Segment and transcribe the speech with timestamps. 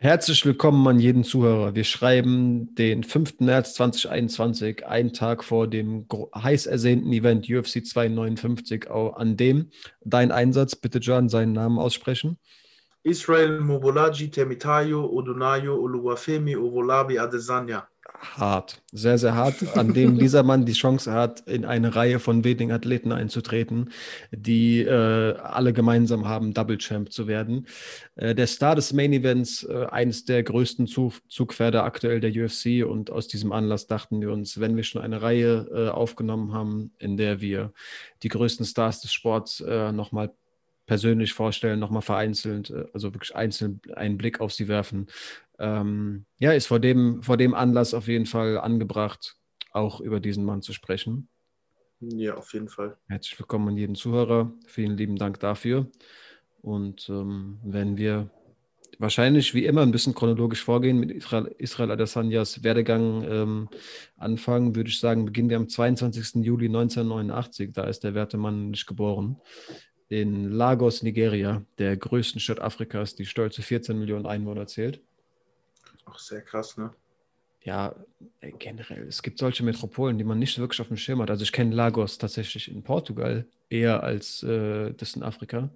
[0.00, 1.74] Herzlich willkommen an jeden Zuhörer.
[1.74, 3.40] Wir schreiben den 5.
[3.40, 9.72] März 2021, einen Tag vor dem heiß ersehnten Event UFC 259, an dem
[10.04, 12.38] dein Einsatz, bitte John, seinen Namen aussprechen.
[13.02, 17.88] Israel Mobolaji Temitayo Odunayo Oluwafemi Ovolabi Adesanya
[18.20, 22.44] hart, sehr, sehr hart, an dem dieser Mann die Chance hat, in eine Reihe von
[22.44, 23.90] wenigen Athleten einzutreten,
[24.30, 27.66] die äh, alle gemeinsam haben, Double Champ zu werden.
[28.16, 32.84] Äh, der Star des Main Events, äh, eines der größten Zug Zugpferde aktuell der UFC
[32.84, 36.92] und aus diesem Anlass dachten wir uns, wenn wir schon eine Reihe äh, aufgenommen haben,
[36.98, 37.72] in der wir
[38.22, 40.32] die größten Stars des Sports äh, nochmal
[40.88, 45.06] persönlich vorstellen, nochmal vereinzelt, äh, also wirklich einzeln einen Blick auf sie werfen,
[45.60, 49.36] ähm, ja, ist vor dem, vor dem Anlass auf jeden Fall angebracht,
[49.70, 51.28] auch über diesen Mann zu sprechen.
[52.00, 52.96] Ja, auf jeden Fall.
[53.08, 54.52] Herzlich willkommen an jeden Zuhörer.
[54.66, 55.90] Vielen lieben Dank dafür.
[56.62, 58.30] Und ähm, wenn wir
[58.98, 63.68] wahrscheinlich wie immer ein bisschen chronologisch vorgehen mit Israel, Israel Adesanyas Werdegang ähm,
[64.16, 66.44] anfangen, würde ich sagen, beginnen wir am 22.
[66.44, 67.72] Juli 1989.
[67.72, 69.40] Da ist der werte Mann nicht geboren.
[70.08, 75.00] In Lagos, Nigeria, der größten Stadt Afrikas, die stolze 14 Millionen Einwohner zählt.
[76.06, 76.94] Auch sehr krass, ne?
[77.62, 77.94] Ja,
[78.58, 79.06] generell.
[79.08, 81.30] Es gibt solche Metropolen, die man nicht wirklich auf dem Schirm hat.
[81.30, 85.68] Also ich kenne Lagos tatsächlich in Portugal eher als äh, das in Afrika.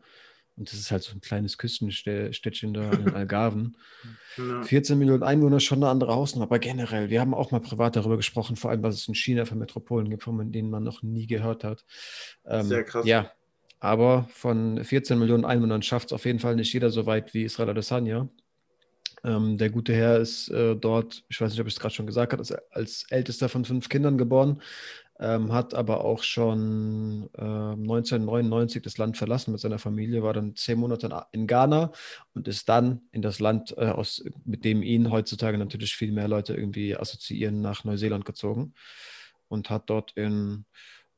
[0.56, 3.76] Und das ist halt so ein kleines Küstenstädtchen da in Algarven.
[4.36, 4.62] Ja.
[4.62, 6.44] 14 Millionen Einwohner, schon eine andere Hausnummer.
[6.44, 9.44] Aber generell, wir haben auch mal privat darüber gesprochen, vor allem, was es in China
[9.44, 11.84] für Metropolen gibt, von denen man noch nie gehört hat.
[12.44, 13.06] Ähm, Sehr krass.
[13.06, 13.30] Ja,
[13.82, 17.42] aber von 14 Millionen Einwohnern schafft es auf jeden Fall nicht jeder so weit wie
[17.42, 18.28] Israel Adesanya.
[19.24, 22.06] Ähm, der gute Herr ist äh, dort, ich weiß nicht, ob ich es gerade schon
[22.06, 24.62] gesagt habe, als, ältester von fünf Kindern geboren,
[25.18, 30.54] ähm, hat aber auch schon äh, 1999 das Land verlassen mit seiner Familie, war dann
[30.54, 31.90] zehn Monate in Ghana
[32.34, 36.28] und ist dann in das Land, äh, aus, mit dem ihn heutzutage natürlich viel mehr
[36.28, 38.74] Leute irgendwie assoziieren, nach Neuseeland gezogen
[39.48, 40.66] und hat dort in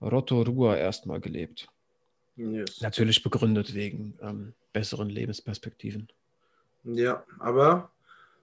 [0.01, 1.69] Rotorua erstmal gelebt.
[2.37, 2.81] Yes.
[2.81, 6.09] Natürlich begründet wegen ähm, besseren Lebensperspektiven.
[6.85, 7.91] Ja, aber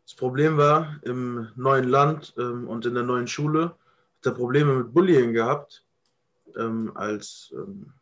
[0.05, 4.75] das Problem war, im neuen Land ähm, und in der neuen Schule hat er Probleme
[4.75, 5.85] mit Bullying gehabt.
[6.57, 7.93] Ähm, als ähm,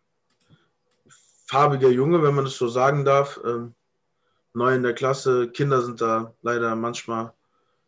[1.46, 3.74] farbiger Junge, wenn man das so sagen darf, ähm,
[4.54, 5.50] neu in der Klasse.
[5.50, 7.34] Kinder sind da leider manchmal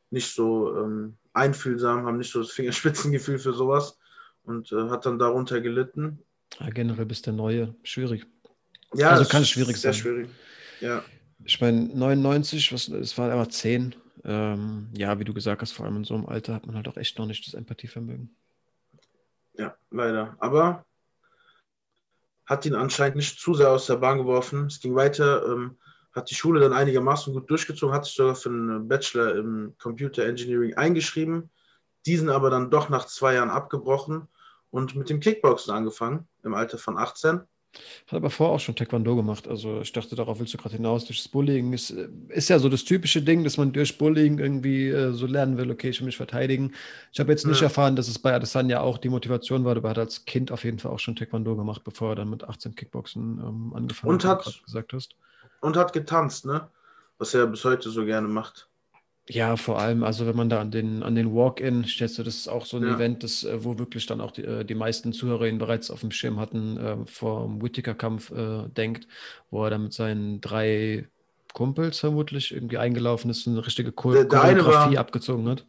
[0.10, 3.98] nicht so ähm, einfühlsam, haben nicht so das Fingerspitzengefühl für sowas
[4.44, 6.20] und äh, hat dann darunter gelitten.
[6.60, 8.26] Ja, generell bist der Neue schwierig.
[8.94, 10.02] Ja, also kann es schwierig sehr sein.
[10.02, 10.30] schwierig.
[10.80, 11.04] Ja.
[11.44, 13.96] Ich meine, 99, was, es war aber 10.
[14.24, 16.88] Ähm, ja, wie du gesagt hast, vor allem in so einem Alter hat man halt
[16.88, 18.36] auch echt noch nicht das Empathievermögen.
[19.54, 20.36] Ja, leider.
[20.40, 20.86] Aber
[22.46, 24.68] hat ihn anscheinend nicht zu sehr aus der Bahn geworfen.
[24.68, 25.78] Es ging weiter, ähm,
[26.12, 30.26] hat die Schule dann einigermaßen gut durchgezogen, hat sich sogar für einen Bachelor im Computer
[30.26, 31.50] Engineering eingeschrieben,
[32.06, 34.28] diesen aber dann doch nach zwei Jahren abgebrochen
[34.72, 37.42] und mit dem Kickboxen angefangen im Alter von 18.
[38.08, 39.48] Hat aber vorher auch schon Taekwondo gemacht.
[39.48, 41.06] Also ich dachte, darauf willst du gerade hinaus.
[41.06, 41.92] Durch das Bullying ist,
[42.28, 45.72] ist ja so das typische Ding, dass man durch Bullying irgendwie äh, so lernen will,
[45.72, 46.74] okay, ich will mich verteidigen.
[47.14, 47.68] Ich habe jetzt nicht ja.
[47.68, 50.66] erfahren, dass es bei Adesanya auch die Motivation war, aber er hat als Kind auf
[50.66, 54.26] jeden Fall auch schon Taekwondo gemacht, bevor er dann mit 18 Kickboxen ähm, angefangen und
[54.26, 54.46] hat.
[54.46, 55.16] hat gesagt hast.
[55.62, 56.68] Und hat getanzt, ne?
[57.20, 58.68] Was er bis heute so gerne macht.
[59.30, 62.36] Ja, vor allem, also wenn man da an den, an den Walk-In, stellst du, das
[62.36, 62.96] ist auch so ein ja.
[62.96, 66.02] Event, das, äh, wo wirklich dann auch die, äh, die meisten Zuhörer ihn bereits auf
[66.02, 69.08] dem Schirm hatten, äh, vor dem Whittaker-Kampf äh, denkt,
[69.52, 71.08] wo er dann mit seinen drei
[71.54, 75.66] Kumpels vermutlich irgendwie eingelaufen ist, eine richtige Cho der, der Choreografie war, abgezogen hat.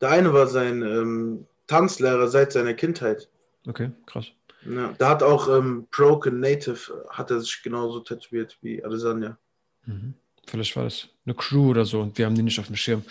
[0.00, 3.28] Der eine war sein ähm, Tanzlehrer seit seiner Kindheit.
[3.66, 4.26] Okay, krass.
[4.68, 9.38] Ja, da hat auch ähm, Broken Native, hat er sich genauso tätowiert wie Alessandra.
[9.86, 10.14] Mhm.
[10.46, 13.02] Vielleicht war das eine Crew oder so und wir haben die nicht auf dem Schirm.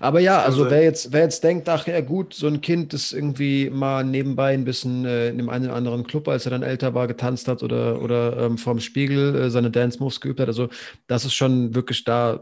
[0.00, 3.12] Aber ja, also wer jetzt, wer jetzt denkt, ach ja gut, so ein Kind, das
[3.12, 6.62] irgendwie mal nebenbei ein bisschen äh, in dem einen oder anderen Club, als er dann
[6.62, 10.68] älter war, getanzt hat oder, oder ähm, vorm Spiegel äh, seine Dance-Moves geübt hat, also
[11.06, 12.40] das ist schon wirklich da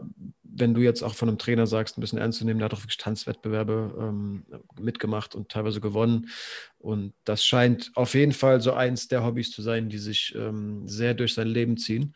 [0.59, 2.73] wenn du jetzt auch von einem Trainer sagst, ein bisschen ernst zu nehmen, der hat
[2.73, 4.45] auch wirklich Tanzwettbewerbe ähm,
[4.79, 6.29] mitgemacht und teilweise gewonnen.
[6.79, 10.87] Und das scheint auf jeden Fall so eins der Hobbys zu sein, die sich ähm,
[10.87, 12.15] sehr durch sein Leben ziehen.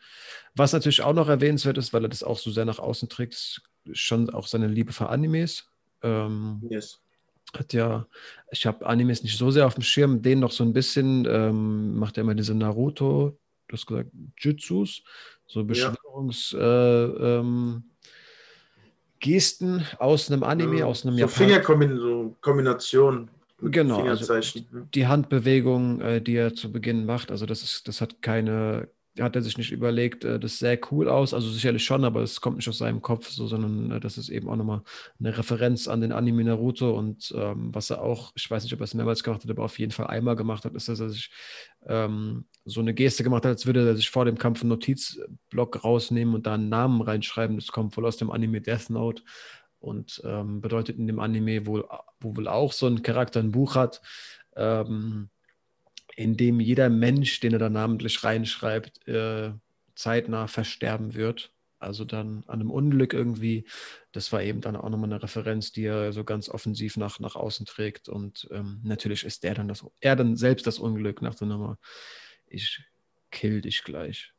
[0.54, 3.34] Was natürlich auch noch erwähnenswert ist, weil er das auch so sehr nach außen trägt,
[3.34, 3.62] ist
[3.92, 5.68] schon auch seine Liebe für Animes.
[6.02, 7.00] Ähm, yes.
[7.56, 8.06] Hat ja,
[8.50, 11.96] ich habe Animes nicht so sehr auf dem Schirm, den noch so ein bisschen, ähm,
[11.96, 13.38] macht er immer diese Naruto,
[13.68, 15.02] du hast gesagt, Jutsus,
[15.46, 16.60] so Beschwörungs- ja.
[16.62, 17.84] äh, ähm,
[19.22, 23.30] Gesten aus einem Anime, ja, aus einem so Japan Fingerkombination.
[23.62, 24.34] Genau, also
[24.92, 28.88] die Handbewegung, äh, die er zu Beginn macht, also das ist, das hat keine,
[29.20, 31.34] hat er sich nicht überlegt, äh, das sähe cool aus.
[31.34, 34.28] Also sicherlich schon, aber es kommt nicht aus seinem Kopf, so, sondern äh, das ist
[34.28, 34.82] eben auch nochmal
[35.20, 36.96] eine Referenz an den Anime Naruto.
[36.96, 39.64] Und ähm, was er auch, ich weiß nicht, ob er es mehrmals gemacht hat, aber
[39.64, 41.30] auf jeden Fall einmal gemacht hat, ist, dass er sich
[41.86, 45.84] ähm, so eine Geste gemacht hat, als würde er sich vor dem Kampf einen Notizblock
[45.84, 47.56] rausnehmen und da einen Namen reinschreiben.
[47.56, 49.22] Das kommt wohl aus dem Anime Death Note
[49.78, 51.84] und ähm, bedeutet in dem Anime wohl,
[52.20, 54.00] wo wohl auch so ein Charakter ein Buch hat.
[54.56, 55.28] Ähm,
[56.16, 59.52] in dem jeder Mensch, den er da namentlich reinschreibt, äh,
[59.94, 61.52] zeitnah versterben wird.
[61.78, 63.66] Also dann an einem Unglück irgendwie.
[64.12, 67.34] Das war eben dann auch nochmal eine Referenz, die er so ganz offensiv nach, nach
[67.34, 68.08] außen trägt.
[68.08, 71.78] Und ähm, natürlich ist der dann das, er dann selbst das Unglück nach der Nummer.
[72.46, 72.84] Ich
[73.32, 74.32] kill dich gleich.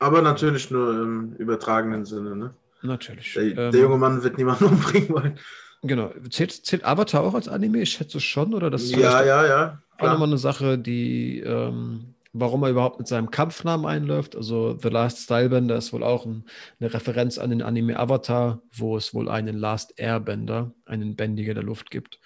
[0.00, 2.56] Aber natürlich nur im übertragenen Sinne, ne?
[2.82, 3.34] Natürlich.
[3.34, 5.38] Der, ähm, der junge Mann wird niemanden umbringen wollen.
[5.82, 6.10] Genau.
[6.30, 7.82] Zählt, zählt Avatar auch als Anime?
[7.82, 8.70] Ich schätze schon, oder?
[8.70, 9.82] Das ja, ja, ja.
[9.98, 14.36] Auch nochmal eine Sache, die, ähm, warum er überhaupt mit seinem Kampfnamen einläuft.
[14.36, 16.44] Also The Last Stylebender ist wohl auch ein,
[16.80, 21.64] eine Referenz an den Anime Avatar, wo es wohl einen Last Airbender, einen Bändiger der
[21.64, 22.20] Luft gibt.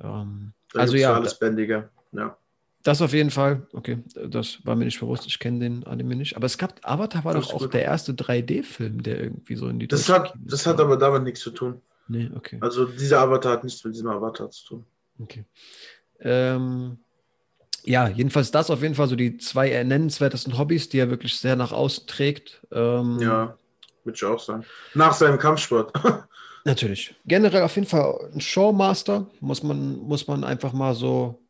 [0.00, 1.14] Ähm, also ja.
[1.14, 2.36] Alles Bändiger, ja.
[2.82, 3.66] Das auf jeden Fall.
[3.72, 3.98] Okay,
[4.28, 5.26] das war mir nicht bewusst.
[5.26, 6.36] Ich kenne den Anime nicht.
[6.36, 7.72] Aber es gab, Avatar war das doch auch gut.
[7.72, 11.40] der erste 3D-Film, der irgendwie so in die Das hat, das hat aber damit nichts
[11.40, 11.80] zu tun.
[12.08, 12.58] Nee, okay.
[12.60, 14.86] Also dieser Avatar hat nichts mit diesem Avatar zu tun.
[15.20, 15.44] Okay.
[16.20, 16.98] Ähm,
[17.84, 21.56] ja, jedenfalls das auf jeden Fall so die zwei nennenswertesten Hobbys, die er wirklich sehr
[21.56, 22.66] nach außen trägt.
[22.72, 23.56] Ähm, ja,
[24.04, 24.64] würde ich auch sagen.
[24.94, 25.92] Nach seinem Kampfsport.
[26.64, 27.14] Natürlich.
[27.26, 31.42] Generell auf jeden Fall ein Showmaster, muss man, muss man einfach mal so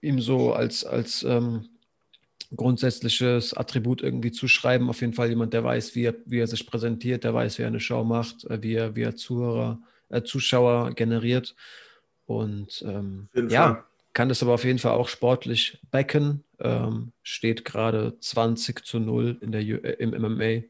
[0.00, 1.68] ihm so als, als ähm,
[2.56, 4.88] grundsätzliches Attribut irgendwie zuschreiben.
[4.88, 7.62] Auf jeden Fall jemand, der weiß, wie er, wie er sich präsentiert, der weiß, wie
[7.62, 11.54] er eine Show macht, äh, wie er, wie er Zuhörer, äh, Zuschauer generiert.
[12.26, 13.84] Und ähm, ja, Fall.
[14.12, 16.44] kann das aber auf jeden Fall auch sportlich backen.
[16.60, 20.64] Ähm, steht gerade 20 zu 0 in der, äh, im MMA.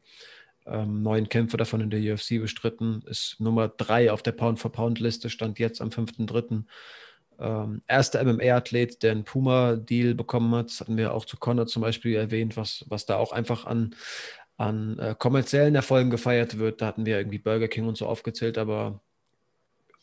[0.67, 3.03] Ähm, neun Kämpfe davon in der UFC bestritten.
[3.07, 6.63] Ist Nummer drei auf der Pound-for-Pound-Liste, stand jetzt am 5.3
[7.39, 10.67] ähm, erster MMA-Athlet, der einen Puma-Deal bekommen hat.
[10.67, 13.95] Das hatten wir auch zu Connor zum Beispiel erwähnt, was, was da auch einfach an,
[14.57, 16.81] an äh, kommerziellen Erfolgen gefeiert wird.
[16.81, 19.01] Da hatten wir irgendwie Burger King und so aufgezählt, aber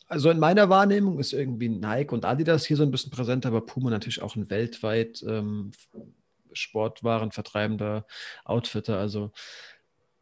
[0.08, 3.62] also in meiner Wahrnehmung ist irgendwie Nike und Adidas hier so ein bisschen präsent, aber
[3.62, 5.70] Puma natürlich auch ein weltweit ähm,
[6.52, 8.04] Sportwarenvertreibender
[8.44, 8.98] Outfitter.
[8.98, 9.30] Also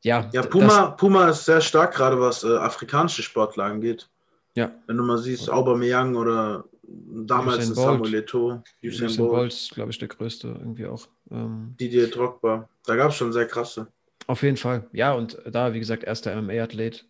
[0.02, 0.30] ja.
[0.32, 4.08] Ja, Puma, Puma ist sehr stark, gerade was äh, afrikanische Sportler angeht.
[4.54, 4.70] Ja.
[4.86, 9.30] Wenn du mal siehst, Aubameyang oder damals Usain Samuel Eto'o, Usain, Usain Bolt.
[9.30, 11.08] Bolt glaube ich, der größte irgendwie auch.
[11.30, 12.68] Ähm, Didier Drogba.
[12.84, 13.88] Da gab es schon sehr krasse.
[14.26, 14.88] Auf jeden Fall.
[14.92, 17.06] Ja, und da, wie gesagt, erster MMA-Athlet.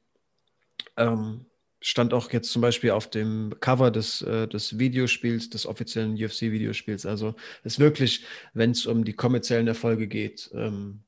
[0.96, 1.46] Ähm,
[1.80, 7.06] stand auch jetzt zum Beispiel auf dem Cover des, äh, des Videospiels, des offiziellen UFC-Videospiels.
[7.06, 7.34] Also
[7.64, 11.00] ist wirklich, wenn es um die kommerziellen Erfolge geht, ähm,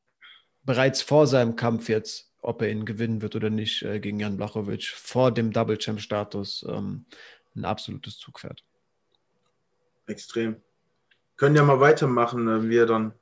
[0.64, 4.36] bereits vor seinem Kampf jetzt, ob er ihn gewinnen wird oder nicht äh, gegen Jan
[4.36, 7.04] Blachowicz, vor dem Double-Champ-Status, ähm,
[7.54, 8.64] ein absolutes Zugpferd.
[10.06, 10.56] Extrem.
[11.36, 13.12] Können ja mal weitermachen, äh, wie er dann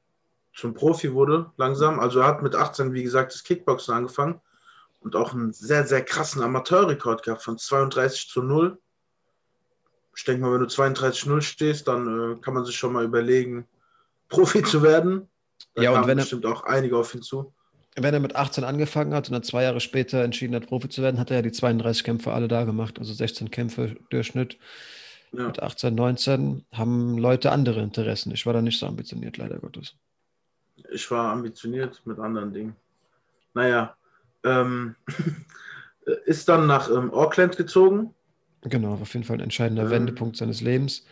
[0.54, 2.00] zum Profi wurde, langsam.
[2.00, 4.40] Also er hat mit 18, wie gesagt, das Kickboxen angefangen
[5.00, 8.78] und auch einen sehr, sehr krassen Amateurrekord gehabt von 32 zu 0.
[10.16, 12.92] Ich denke mal, wenn du 32 zu 0 stehst, dann äh, kann man sich schon
[12.92, 13.66] mal überlegen,
[14.28, 15.28] Profi zu werden.
[15.74, 17.52] Da ja, und wenn bestimmt auch einige auf ihn zu.
[17.96, 21.02] Wenn er mit 18 angefangen hat und dann zwei Jahre später entschieden hat, Profi zu
[21.02, 24.58] werden, hat er ja die 32 Kämpfe alle da gemacht, also 16 Kämpfe Durchschnitt.
[25.32, 25.46] Ja.
[25.46, 28.32] Mit 18, 19 haben Leute andere Interessen.
[28.32, 29.94] Ich war da nicht so ambitioniert, leider Gottes.
[30.92, 32.76] Ich war ambitioniert mit anderen Dingen.
[33.54, 33.96] Naja,
[34.44, 34.96] ähm,
[36.26, 38.14] ist dann nach ähm, Auckland gezogen.
[38.62, 41.06] Genau, auf jeden Fall ein entscheidender ähm, Wendepunkt seines Lebens.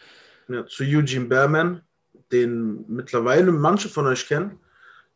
[0.48, 1.82] Ja, zu Eugene Behrman,
[2.32, 4.58] den mittlerweile manche von euch kennen.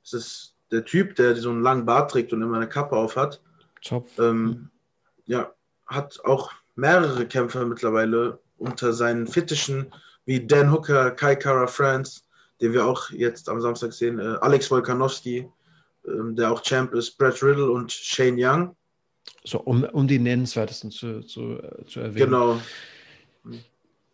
[0.02, 3.16] Das ist der Typ, der so einen langen Bart trägt und immer eine Kappe auf
[3.16, 3.40] hat.
[4.18, 4.70] Ähm,
[5.26, 5.52] ja,
[5.86, 9.92] hat auch mehrere Kämpfer mittlerweile unter seinen Fittichen,
[10.24, 12.22] wie Dan Hooker, Kai Kara France,
[12.60, 15.38] den wir auch jetzt am Samstag sehen, äh, Alex Wolkanowski,
[16.04, 18.76] äh, der auch Champ ist, Brad Riddle und Shane Young.
[19.44, 22.30] So, um, um die nennenswertesten zu, zu, äh, zu erwähnen.
[22.30, 22.60] Genau.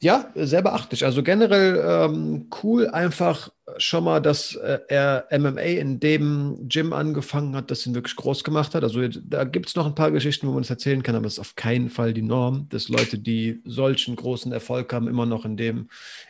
[0.01, 1.05] Ja, sehr beachtlich.
[1.05, 7.57] Also generell ähm, cool einfach schon mal, dass äh, er MMA in dem Gym angefangen
[7.57, 8.85] hat, das ihn wirklich groß gemacht hat.
[8.85, 11.35] Also da gibt es noch ein paar Geschichten, wo man es erzählen kann, aber es
[11.35, 15.45] ist auf keinen Fall die Norm, dass Leute, die solchen großen Erfolg haben, immer noch
[15.45, 15.89] in dem,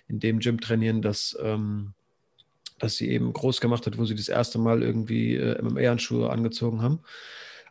[0.08, 1.92] in dem Gym trainieren, dass, ähm,
[2.78, 6.80] dass sie eben groß gemacht hat, wo sie das erste Mal irgendwie äh, MMA-Handschuhe angezogen
[6.80, 7.00] haben.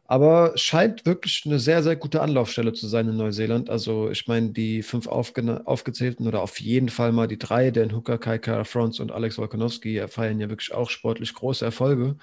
[0.09, 3.69] Aber scheint wirklich eine sehr, sehr gute Anlaufstelle zu sein in Neuseeland.
[3.69, 7.93] Also ich meine, die fünf aufge aufgezählten oder auf jeden Fall mal die drei, Dan
[7.93, 12.15] Hooker, Kai Kara Franz und Alex Wolkonowski, feiern ja wirklich auch sportlich große Erfolge.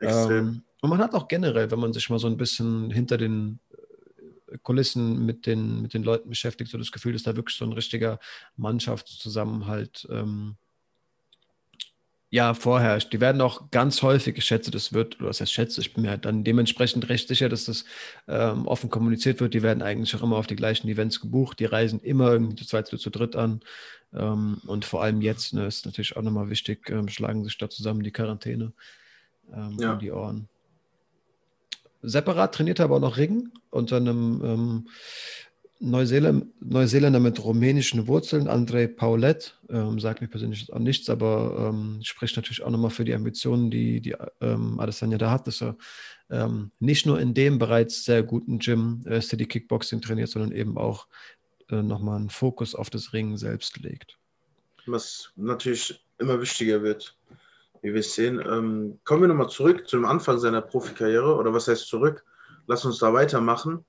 [0.00, 3.60] Ähm, und man hat auch generell, wenn man sich mal so ein bisschen hinter den
[4.50, 7.64] äh, Kulissen mit den, mit den Leuten beschäftigt, so das Gefühl, dass da wirklich so
[7.64, 8.18] ein richtiger
[8.56, 10.56] Mannschaftszusammenhalt ähm,
[12.32, 13.12] ja, vorherrscht.
[13.12, 14.72] Die werden auch ganz häufig geschätzt.
[14.72, 17.64] Das wird, oder was heißt schätze, ich bin mir halt dann dementsprechend recht sicher, dass
[17.64, 17.84] das
[18.28, 19.52] ähm, offen kommuniziert wird.
[19.52, 21.58] Die werden eigentlich auch immer auf die gleichen Events gebucht.
[21.58, 23.60] Die reisen immer irgendwie zu zweit, zu dritt an.
[24.14, 27.68] Ähm, und vor allem jetzt ne, ist natürlich auch nochmal wichtig, ähm, schlagen sich da
[27.68, 28.72] zusammen die Quarantäne
[29.52, 29.94] ähm, ja.
[29.94, 30.48] um die Ohren.
[32.02, 34.88] Separat trainiert er aber auch noch Ringen unter einem ähm,
[35.80, 42.36] Neuseeländer, mit rumänischen Wurzeln, André Paulette, ähm, sagt mir persönlich auch nichts, aber ähm, spricht
[42.36, 45.76] natürlich auch nochmal für die Ambitionen, die, die ähm, Adesanya da hat, dass er
[46.28, 50.76] ähm, nicht nur in dem bereits sehr guten Gym äh, City Kickboxing trainiert, sondern eben
[50.76, 51.06] auch
[51.70, 54.18] äh, nochmal einen Fokus auf das Ringen selbst legt.
[54.86, 57.16] Was natürlich immer wichtiger wird,
[57.80, 58.38] wie wir sehen.
[58.38, 62.22] Ähm, kommen wir nochmal zurück zu dem Anfang seiner Profikarriere, oder was heißt zurück?
[62.66, 63.84] Lass uns da weitermachen.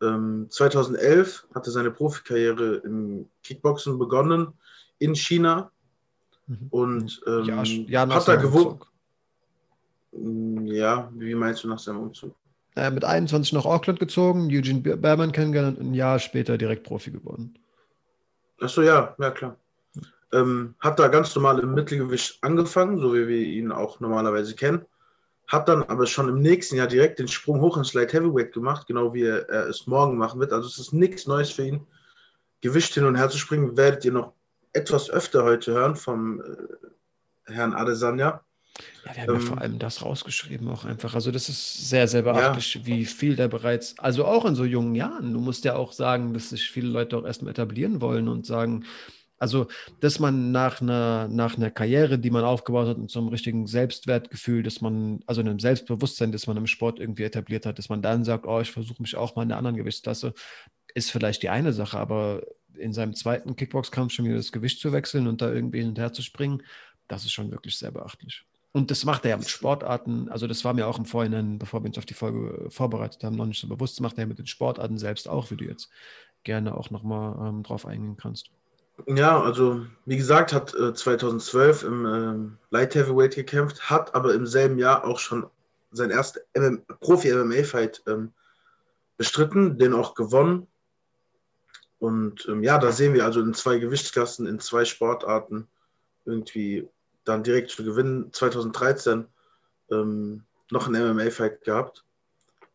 [0.00, 4.54] 2011 ähm, hatte seine Profikarriere im Kickboxen begonnen
[4.98, 5.70] in China
[6.46, 6.66] mhm.
[6.70, 8.82] und ähm, ja, ja, hat da gewohnt.
[10.12, 12.34] Mm, ja, wie meinst du nach seinem Umzug?
[12.74, 17.10] Naja, mit 21 nach Auckland gezogen, Eugene Berman kennengelernt und ein Jahr später direkt Profi
[17.10, 17.58] geworden.
[18.60, 19.56] Achso, ja, ja klar.
[20.32, 24.86] Ähm, hat da ganz normal im Mittelgewicht angefangen, so wie wir ihn auch normalerweise kennen
[25.50, 28.86] hat dann aber schon im nächsten Jahr direkt den Sprung hoch ins Light Heavyweight gemacht,
[28.86, 30.52] genau wie er, er es morgen machen wird.
[30.52, 31.86] Also es ist nichts Neues für ihn.
[32.60, 34.32] Gewicht hin und her zu springen, werdet ihr noch
[34.72, 38.44] etwas öfter heute hören vom äh, Herrn Adesanya.
[39.04, 41.14] Ja, wir haben ähm, ja vor allem das rausgeschrieben auch einfach.
[41.14, 42.86] Also das ist sehr, sehr beachtlich, ja.
[42.86, 46.32] wie viel der bereits, also auch in so jungen Jahren, du musst ja auch sagen,
[46.32, 48.84] dass sich viele Leute auch erstmal etablieren wollen und sagen,
[49.40, 49.68] also,
[50.00, 53.66] dass man nach einer, nach einer Karriere, die man aufgebaut hat, mit so einem richtigen
[53.66, 58.02] Selbstwertgefühl, dass man, also einem Selbstbewusstsein, das man im Sport irgendwie etabliert hat, dass man
[58.02, 60.34] dann sagt, oh, ich versuche mich auch mal in der anderen Gewichtsklasse,
[60.94, 62.42] ist vielleicht die eine Sache, aber
[62.74, 65.98] in seinem zweiten Kickbox-Kampf schon wieder das Gewicht zu wechseln und da irgendwie hin und
[65.98, 66.62] her zu springen,
[67.08, 68.44] das ist schon wirklich sehr beachtlich.
[68.72, 71.82] Und das macht er ja mit Sportarten, also das war mir auch im Vorhinein, bevor
[71.82, 74.38] wir uns auf die Folge vorbereitet haben, noch nicht so bewusst, das macht er mit
[74.38, 75.88] den Sportarten selbst auch, wie du jetzt
[76.44, 78.50] gerne auch nochmal ähm, drauf eingehen kannst.
[79.06, 84.46] Ja, also wie gesagt, hat äh, 2012 im äh, Light Heavyweight gekämpft, hat aber im
[84.46, 85.48] selben Jahr auch schon
[85.92, 86.42] sein erstes
[87.00, 88.32] Profi-MMA-Fight ähm,
[89.16, 90.66] bestritten, den auch gewonnen.
[91.98, 95.68] Und ähm, ja, da sehen wir also in zwei Gewichtsklassen, in zwei Sportarten
[96.24, 96.88] irgendwie
[97.24, 98.32] dann direkt zu gewinnen.
[98.32, 99.26] 2013
[99.90, 102.04] ähm, noch ein MMA-Fight gehabt.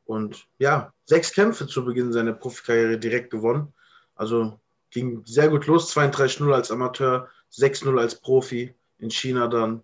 [0.05, 3.73] Und ja, sechs Kämpfe zu Beginn seiner Profikarriere direkt gewonnen.
[4.15, 4.59] Also
[4.95, 9.83] ging sehr gut los, 32-0 als Amateur, 6-0 als Profi in China dann.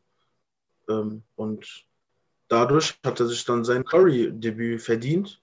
[0.89, 1.85] Ähm, und
[2.47, 5.41] dadurch hat er sich dann sein Glory-Debüt verdient.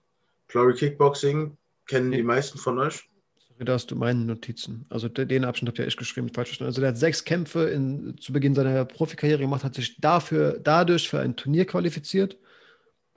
[0.49, 1.57] Glory Kickboxing
[1.87, 3.09] kennen die meisten von euch.
[3.37, 4.87] Sorry, da hast du meine Notizen.
[4.89, 6.69] Also den Abschnitt habt ihr echt geschrieben, falsch verstanden.
[6.69, 11.11] Also der hat sechs Kämpfe in, zu Beginn seiner Profikarriere gemacht, hat sich dafür, dadurch
[11.11, 12.39] für ein Turnier qualifiziert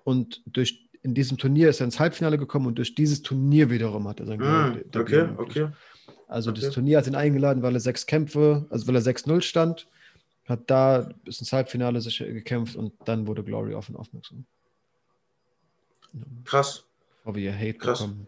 [0.04, 4.08] und durch in diesem Turnier ist er ins Halbfinale gekommen und durch dieses Turnier wiederum
[4.08, 5.70] hat er sein mm, Okay, okay.
[6.32, 6.62] Also okay.
[6.62, 9.90] das Turnier hat ihn eingeladen, weil er sechs Kämpfe, also weil er 6-0 stand,
[10.46, 14.46] hat da bis ins Halbfinale sich gekämpft und dann wurde Glory auf ihn aufmerksam.
[16.46, 16.86] Krass.
[17.18, 18.00] Bevor wir Hate Krass.
[18.00, 18.28] bekommen.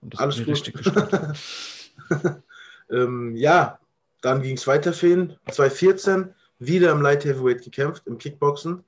[0.00, 0.74] Und das Alles richtig
[2.90, 3.78] ähm, Ja,
[4.22, 5.36] dann ging es weiter für ihn.
[5.48, 8.82] 2014 wieder im Light Heavyweight gekämpft, im Kickboxen.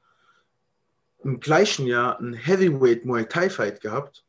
[1.23, 4.25] Im gleichen Jahr ein Heavyweight Muay Thai Fight gehabt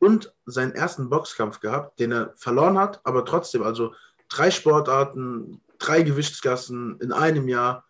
[0.00, 3.94] und seinen ersten Boxkampf gehabt, den er verloren hat, aber trotzdem, also
[4.28, 7.84] drei Sportarten, drei Gewichtsklassen in einem Jahr.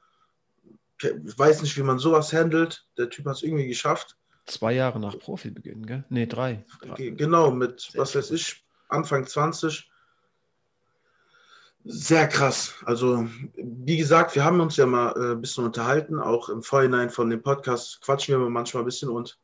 [1.01, 2.85] Ich weiß nicht, wie man sowas handelt.
[2.99, 4.17] Der Typ hat es irgendwie geschafft.
[4.47, 6.05] Zwei Jahre nach Profibeginn, gell?
[6.11, 6.65] Nee, drei.
[6.83, 7.11] drei.
[7.11, 9.89] Genau, mit, was weiß ich, Anfang 20.
[11.85, 12.75] Sehr krass.
[12.85, 13.27] Also,
[13.57, 17.31] wie gesagt, wir haben uns ja mal äh, ein bisschen unterhalten, auch im Vorhinein von
[17.31, 19.39] dem Podcast quatschen wir manchmal ein bisschen und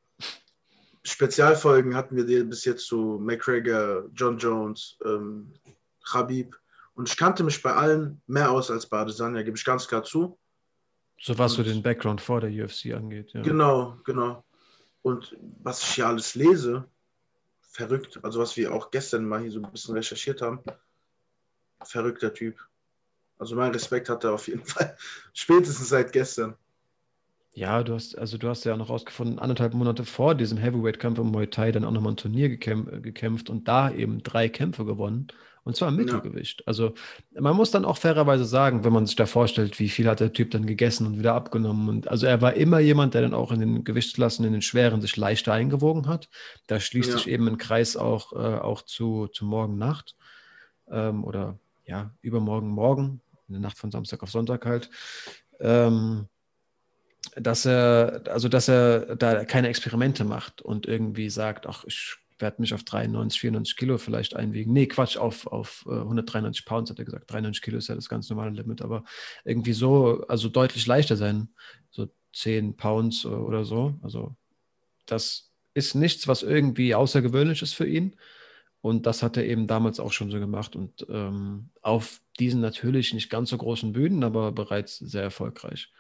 [1.07, 5.53] Spezialfolgen hatten wir bis jetzt zu McGregor, John Jones, ähm,
[6.05, 6.59] Khabib.
[6.95, 10.03] Und ich kannte mich bei allen mehr aus als bei Adesanya, gebe ich ganz klar
[10.03, 10.39] zu.
[11.19, 13.33] So was so den Background vor der UFC angeht.
[13.33, 13.43] Ja.
[13.43, 14.45] Genau, genau.
[15.03, 16.85] Und was ich hier alles lese,
[17.61, 18.19] verrückt.
[18.23, 20.61] Also was wir auch gestern mal hier so ein bisschen recherchiert haben,
[21.85, 22.59] verrückter Typ.
[23.39, 24.97] Also mein Respekt hat er auf jeden Fall.
[25.33, 26.57] Spätestens seit gestern.
[27.57, 31.29] Ja, du hast, also du hast ja noch rausgefunden, anderthalb Monate vor diesem Heavyweight-Kampf im
[31.29, 35.29] Muay Thai dann auch nochmal ein Turnier gekämpft, gekämpft und da eben drei Kämpfe gewonnen.
[35.65, 36.61] Und zwar im Mittelgewicht.
[36.61, 36.67] Ja.
[36.67, 36.93] Also
[37.33, 40.35] man muss dann auch fairerweise sagen, wenn man sich da vorstellt, wie viel hat der
[40.35, 41.89] Typ dann gegessen und wieder abgenommen.
[41.89, 45.01] Und also er war immer jemand, der dann auch in den Gewichtsklassen, in den schweren,
[45.01, 46.29] sich leichter eingewogen hat.
[46.67, 47.17] Da schließt ja.
[47.17, 50.15] sich eben ein Kreis auch, äh, auch zu, zu morgen Nacht.
[50.91, 54.91] Ähm, oder ja, übermorgen morgen, in der Nacht von Samstag auf Sonntag halt.
[55.59, 56.29] Ähm,
[57.37, 62.61] dass er, also dass er da keine Experimente macht und irgendwie sagt, ach, ich werde
[62.61, 64.73] mich auf 93, 94 Kilo vielleicht einwiegen.
[64.73, 67.31] Nee, Quatsch, auf, auf 193 äh, Pounds hat er gesagt.
[67.31, 69.05] 93 Kilo ist ja das ganz normale Limit, aber
[69.45, 71.49] irgendwie so, also deutlich leichter sein,
[71.91, 73.99] so 10 Pounds oder so.
[74.03, 74.35] Also
[75.07, 78.17] das ist nichts, was irgendwie außergewöhnlich ist für ihn.
[78.83, 83.15] Und das hat er eben damals auch schon so gemacht und ähm, auf diesen natürlich
[83.15, 85.91] nicht ganz so großen Bühnen, aber bereits sehr erfolgreich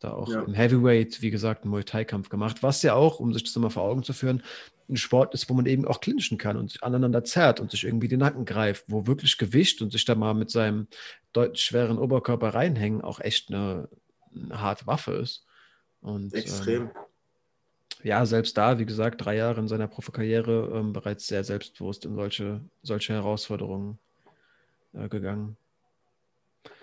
[0.00, 0.42] da auch ja.
[0.42, 3.70] im Heavyweight, wie gesagt, einen Muay Thai-Kampf gemacht, was ja auch, um sich das mal
[3.70, 4.42] vor Augen zu führen,
[4.88, 7.84] ein Sport ist, wo man eben auch clinchen kann und sich aneinander zerrt und sich
[7.84, 10.88] irgendwie den Nacken greift, wo wirklich Gewicht und sich da mal mit seinem
[11.32, 13.88] deutlich schweren Oberkörper reinhängen auch echt eine,
[14.34, 15.44] eine harte Waffe ist.
[16.00, 16.82] Und, Extrem.
[16.84, 16.90] Ähm,
[18.02, 22.14] ja, selbst da, wie gesagt, drei Jahre in seiner Profikarriere ähm, bereits sehr selbstbewusst in
[22.14, 23.98] solche, solche Herausforderungen
[24.94, 25.56] äh, gegangen.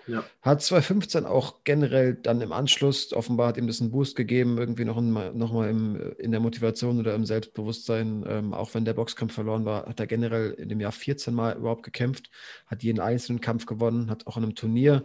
[0.06, 0.24] Ja.
[0.42, 4.84] Hat 2015 auch generell dann im Anschluss, offenbar hat ihm das einen Boost gegeben, irgendwie
[4.84, 8.24] noch, in, noch mal im, in der Motivation oder im Selbstbewusstsein.
[8.28, 11.56] Ähm, auch wenn der Boxkampf verloren war, hat er generell in dem Jahr 14 Mal
[11.56, 12.30] überhaupt gekämpft,
[12.66, 15.04] hat jeden einzelnen Kampf gewonnen, hat auch in einem Turnier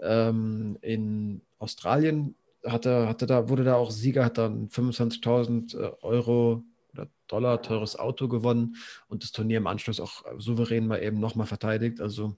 [0.00, 5.78] ähm, in Australien, hat er, hat er da, wurde da auch Sieger, hat dann 25.000
[5.78, 8.76] äh, Euro oder Dollar teures Auto gewonnen
[9.08, 12.00] und das Turnier im Anschluss auch souverän mal eben nochmal verteidigt.
[12.00, 12.36] Also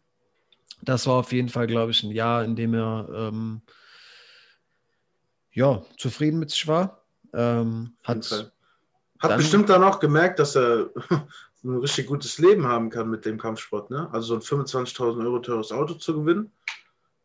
[0.83, 3.63] das war auf jeden Fall, glaube ich, ein Jahr, in dem er ähm,
[5.53, 7.03] ja, zufrieden mit sich war.
[7.33, 8.53] Ähm, hat
[9.23, 10.91] hat bestimmt dann auch gemerkt, dass er
[11.65, 13.91] ein richtig gutes Leben haben kann mit dem Kampfsport.
[13.91, 14.09] Ne?
[14.13, 16.51] Also so ein 25.000 Euro teures Auto zu gewinnen,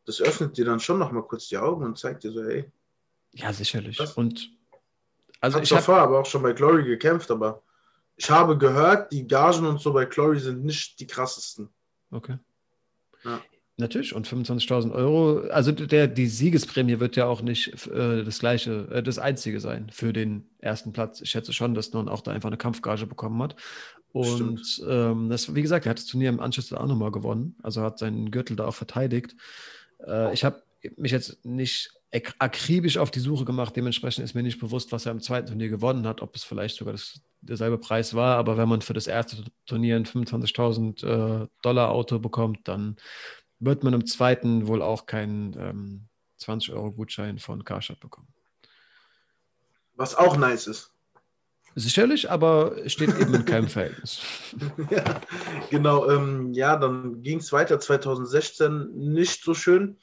[0.06, 2.72] das öffnet dir dann schon noch mal kurz die Augen und zeigt dir so, hey.
[3.34, 4.00] Ja, sicherlich.
[4.00, 4.14] Was?
[4.14, 4.52] Und
[5.42, 7.62] also ich habe aber auch schon bei Glory gekämpft, aber
[8.16, 11.70] ich habe gehört, die Gagen und so bei Glory sind nicht die krassesten.
[12.12, 12.38] Okay.
[13.28, 13.42] Ja.
[13.80, 18.88] Natürlich, und 25.000 Euro, also der, die Siegesprämie wird ja auch nicht äh, das gleiche,
[18.92, 21.22] äh, das einzige sein für den ersten Platz.
[21.22, 23.56] Ich schätze schon, dass Nun auch da einfach eine Kampfgage bekommen hat.
[24.14, 27.84] Und ähm, das, wie gesagt, er hat das Turnier im Anschluss auch nochmal gewonnen, also
[27.84, 29.36] hat seinen Gürtel da auch verteidigt.
[30.08, 30.64] Äh, ich habe
[30.96, 31.92] mich jetzt nicht
[32.40, 35.70] akribisch auf die Suche gemacht, dementsprechend ist mir nicht bewusst, was er im zweiten Turnier
[35.70, 39.08] gewonnen hat, ob es vielleicht sogar das, derselbe Preis war, aber wenn man für das
[39.08, 42.96] erste Turnier ein 25.000 äh, Dollar Auto bekommt, dann
[43.60, 46.08] wird man im zweiten wohl auch keinen ähm,
[46.40, 48.28] 20-Euro-Gutschein von Karstadt bekommen.
[49.96, 50.92] Was auch nice ist.
[51.76, 54.22] Sicherlich, aber steht eben in keinem Verhältnis.
[54.90, 55.22] ja,
[55.70, 59.98] genau, ähm, ja, dann ging es weiter 2016 nicht so schön.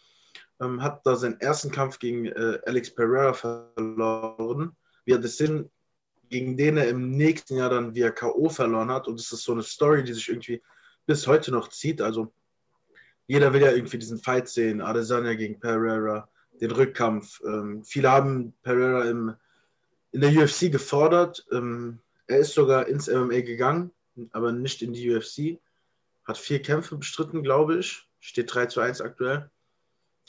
[0.60, 4.76] Ähm, hat da seinen ersten Kampf gegen äh, Alex Pereira verloren.
[5.04, 5.70] Via Decision,
[6.30, 8.48] gegen den er im nächsten Jahr dann via K.O.
[8.48, 9.08] verloren hat.
[9.08, 10.62] Und es ist so eine Story, die sich irgendwie
[11.06, 12.00] bis heute noch zieht.
[12.00, 12.32] Also
[13.26, 16.28] jeder will ja irgendwie diesen Fight sehen, Adesanya gegen Pereira,
[16.60, 17.40] den Rückkampf.
[17.46, 19.34] Ähm, viele haben Pereira im,
[20.12, 21.46] in der UFC gefordert.
[21.52, 23.90] Ähm, er ist sogar ins MMA gegangen,
[24.32, 25.58] aber nicht in die UFC.
[26.24, 28.08] Hat vier Kämpfe bestritten, glaube ich.
[28.20, 29.50] Steht 3 zu 1 aktuell.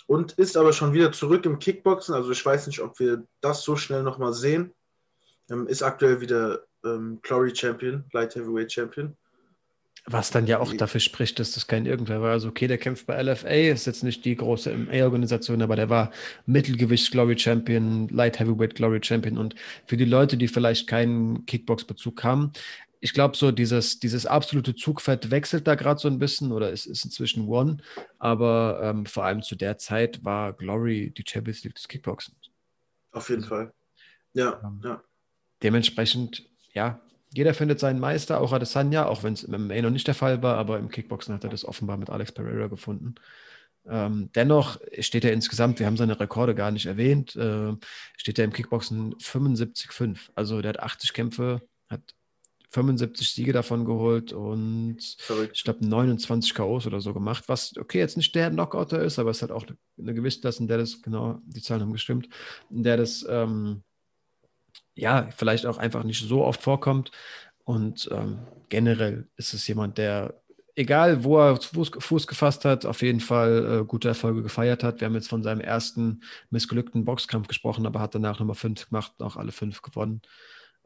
[0.08, 2.14] Und ist aber schon wieder zurück im Kickboxen.
[2.14, 4.74] Also ich weiß nicht, ob wir das so schnell nochmal sehen.
[5.50, 9.16] Ähm, ist aktuell wieder ähm, Glory Champion, Light Heavyweight Champion.
[10.08, 12.34] Was dann ja auch dafür spricht, dass das kein irgendwer war.
[12.34, 16.12] Also, okay, der kämpft bei LFA, ist jetzt nicht die große MA-Organisation, aber der war
[16.46, 19.40] Mittelgewicht Glory Champion, Light Heavyweight Glory Champion.
[19.40, 19.56] Und
[19.88, 22.52] für die Leute, die vielleicht keinen Kickbox-Bezug haben,
[23.00, 26.86] ich glaube, so dieses, dieses absolute Zugfett wechselt da gerade so ein bisschen oder es
[26.86, 27.78] ist inzwischen One,
[28.20, 32.36] aber ähm, vor allem zu der Zeit war Glory die Champions League des Kickboxen.
[33.12, 33.74] Auf jeden also, Fall.
[34.34, 35.04] Ja, ähm, ja.
[35.64, 37.00] Dementsprechend, ja,
[37.34, 40.42] jeder findet seinen Meister, auch Adesanya, auch wenn es im MMA noch nicht der Fall
[40.42, 43.16] war, aber im Kickboxen hat er das offenbar mit Alex Pereira gefunden.
[43.88, 47.74] Ähm, dennoch steht er insgesamt, wir haben seine Rekorde gar nicht erwähnt, äh,
[48.18, 50.32] steht er im Kickboxen 75-5.
[50.34, 52.02] Also der hat 80 Kämpfe, hat
[52.70, 55.58] 75 Siege davon geholt und Verrückt.
[55.58, 59.32] ich glaube 29 K.O.s oder so gemacht, was okay jetzt nicht der Knockouter ist, aber
[59.32, 59.66] es hat auch
[59.98, 62.30] eine Gewichtsklasse, in der das, genau, die Zahlen haben gestimmt,
[62.70, 63.84] in der das ähm,
[64.96, 67.12] ja, vielleicht auch einfach nicht so oft vorkommt.
[67.64, 70.40] Und ähm, generell ist es jemand, der
[70.76, 75.00] egal wo er Fuß, Fuß, gefasst hat, auf jeden Fall äh, gute Erfolge gefeiert hat.
[75.00, 79.14] Wir haben jetzt von seinem ersten missglückten Boxkampf gesprochen, aber hat danach Nummer fünf gemacht
[79.18, 80.22] und auch alle fünf gewonnen.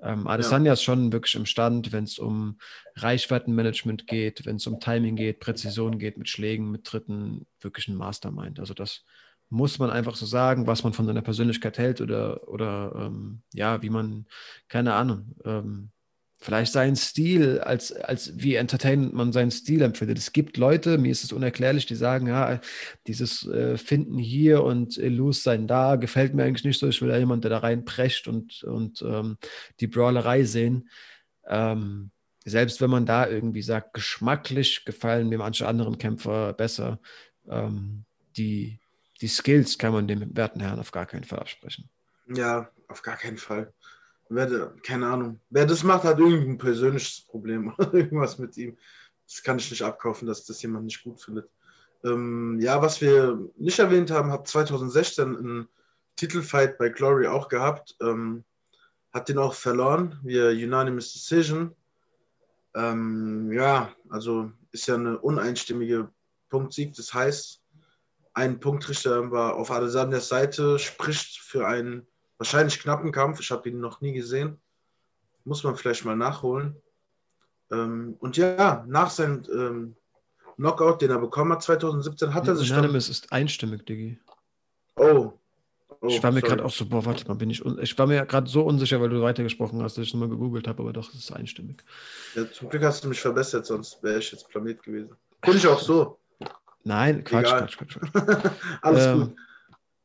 [0.02, 0.74] Ähm, Adesanya ja.
[0.74, 2.58] ist schon wirklich im Stand, wenn es um
[2.96, 7.96] Reichweitenmanagement geht, wenn es um Timing geht, Präzision geht, mit Schlägen, mit Tritten, wirklich ein
[7.96, 8.60] Mastermind.
[8.60, 9.04] Also das
[9.50, 13.82] muss man einfach so sagen, was man von seiner Persönlichkeit hält oder, oder ähm, ja,
[13.82, 14.26] wie man,
[14.68, 15.92] keine Ahnung, ähm,
[16.39, 20.17] vielleicht seinen Stil, als, als wie entertainment man seinen Stil empfindet.
[20.17, 22.62] Es gibt Leute, mir ist es unerklärlich, die sagen, ja,
[23.08, 26.88] dieses äh, Finden hier und Illus sein da, gefällt mir eigentlich nicht so.
[26.88, 29.38] Ich will ja jemand, der da reinprescht und, und ähm,
[29.82, 30.89] die Brawlerei sehen.
[31.45, 32.12] Ähm,
[32.45, 36.99] selbst wenn man da irgendwie sagt, geschmacklich gefallen mir manche anderen Kämpfer besser,
[37.49, 38.06] ähm,
[38.38, 38.80] die,
[39.19, 41.89] die Skills kann man dem werten Herrn auf gar keinen Fall absprechen.
[42.34, 43.73] Ja, auf gar keinen Fall
[44.30, 45.39] wer, keine Ahnung.
[45.50, 48.78] Wer das macht, hat irgendein persönliches Problem oder irgendwas mit ihm.
[49.28, 51.50] Das kann ich nicht abkaufen, dass das jemand nicht gut findet.
[52.04, 55.68] Ähm, ja, was wir nicht erwähnt haben, hat 2016 einen
[56.15, 57.96] Titelfight bei Glory auch gehabt.
[58.02, 58.44] Ähm,
[59.12, 61.76] hat den auch verloren, via Unanimous Decision.
[62.76, 66.10] Ähm, ja, also ist ja eine uneinstimmige
[66.50, 66.94] Punktsieg.
[66.96, 67.62] Das heißt,
[68.34, 72.08] ein Punktrichter war auf Adesanyas Seite, spricht für einen
[72.39, 73.39] wahrscheinlich knappen Kampf.
[73.39, 74.58] Ich habe ihn noch nie gesehen.
[75.45, 76.75] Muss man vielleicht mal nachholen.
[77.71, 79.95] Ähm, und ja, nach seinem ähm,
[80.56, 82.71] Knockout, den er bekommen hat 2017, hat er sich.
[82.71, 84.19] Nein, es ist einstimmig, Diggi.
[84.95, 85.34] Oh.
[86.02, 86.08] oh.
[86.08, 88.49] ich war mir gerade auch so, boah, warte mal, bin ich, ich war mir gerade
[88.49, 91.32] so unsicher, weil du weitergesprochen hast, dass ich nochmal gegoogelt habe, aber doch, es ist
[91.32, 91.84] einstimmig.
[92.36, 95.15] Ja, zum Glück hast du mich verbessert, sonst wäre ich jetzt Planet gewesen.
[95.41, 96.19] Konnte ich auch so.
[96.84, 97.60] Nein, Quatsch, Egal.
[97.60, 98.52] Quatsch, Quatsch, Quatsch.
[98.82, 99.36] Alles ähm, gut.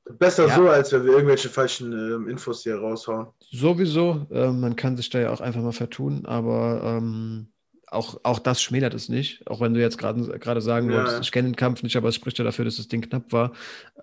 [0.04, 0.56] Besser ja.
[0.56, 3.28] so, als wenn wir irgendwelche falschen ähm, Infos hier raushauen.
[3.50, 7.48] Sowieso, äh, man kann sich da ja auch einfach mal vertun, aber ähm,
[7.94, 9.46] auch, auch das schmälert es nicht.
[9.48, 10.96] Auch wenn du jetzt gerade sagen ja.
[10.96, 13.32] wolltest, ich kenne den Kampf nicht, aber es spricht ja dafür, dass das Ding knapp
[13.32, 13.52] war.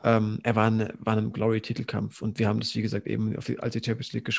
[0.03, 3.59] Ähm, er war, eine, war ein Glory-Titelkampf und wir haben das, wie gesagt, eben die,
[3.59, 4.29] als die Champions League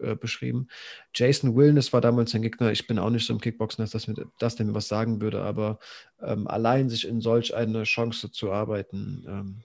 [0.00, 0.68] äh, beschrieben.
[1.14, 2.72] Jason Wilnes war damals sein Gegner.
[2.72, 5.20] Ich bin auch nicht so im Kickboxen, dass das, mit, das der mir was sagen
[5.20, 5.78] würde, aber
[6.22, 9.64] ähm, allein sich in solch eine Chance zu arbeiten, ähm,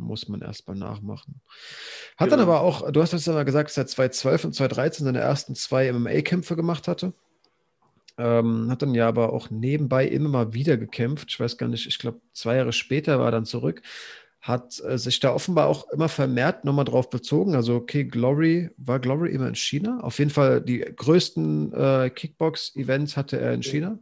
[0.00, 1.40] muss man erstmal nachmachen.
[2.16, 2.30] Hat genau.
[2.30, 5.54] dann aber auch, du hast jetzt aber gesagt, dass er 2012 und 2013 seine ersten
[5.54, 7.12] zwei MMA-Kämpfe gemacht hatte.
[8.18, 11.28] Ähm, hat dann ja aber auch nebenbei immer mal wieder gekämpft.
[11.30, 13.82] Ich weiß gar nicht, ich glaube, zwei Jahre später war er dann zurück.
[14.40, 17.54] Hat äh, sich da offenbar auch immer vermehrt nochmal drauf bezogen.
[17.54, 20.00] Also, okay, Glory, war Glory immer in China?
[20.02, 23.98] Auf jeden Fall die größten äh, Kickbox-Events hatte er in China.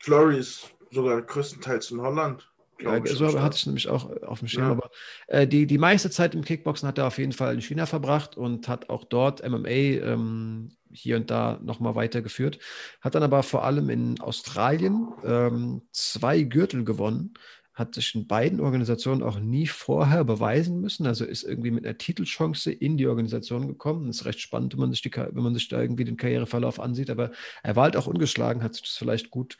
[0.00, 2.46] Glory ist sogar größtenteils in Holland.
[2.78, 4.64] Ja, so hatte ich nämlich auch auf dem Schirm.
[4.64, 4.70] Ja.
[4.72, 4.90] Aber
[5.28, 8.36] äh, die, die meiste Zeit im Kickboxen hat er auf jeden Fall in China verbracht
[8.36, 12.58] und hat auch dort MMA ähm, hier und da nochmal weitergeführt.
[13.00, 17.34] Hat dann aber vor allem in Australien ähm, zwei Gürtel gewonnen.
[17.72, 21.06] Hat sich in beiden Organisationen auch nie vorher beweisen müssen.
[21.06, 24.06] Also ist irgendwie mit einer Titelchance in die Organisation gekommen.
[24.06, 26.80] Das ist recht spannend, wenn man sich, die, wenn man sich da irgendwie den Karriereverlauf
[26.80, 27.10] ansieht.
[27.10, 29.58] Aber er war halt auch ungeschlagen, hat sich das vielleicht gut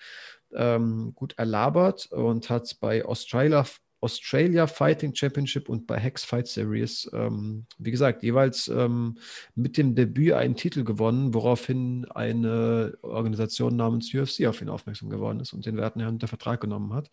[0.54, 3.64] ähm, gut erlabert und hat bei Australia,
[4.00, 9.18] Australia Fighting Championship und bei Hex Fight Series, ähm, wie gesagt, jeweils ähm,
[9.54, 15.40] mit dem Debüt einen Titel gewonnen, woraufhin eine Organisation namens UFC auf ihn aufmerksam geworden
[15.40, 17.10] ist und den Werten unter Vertrag genommen hat.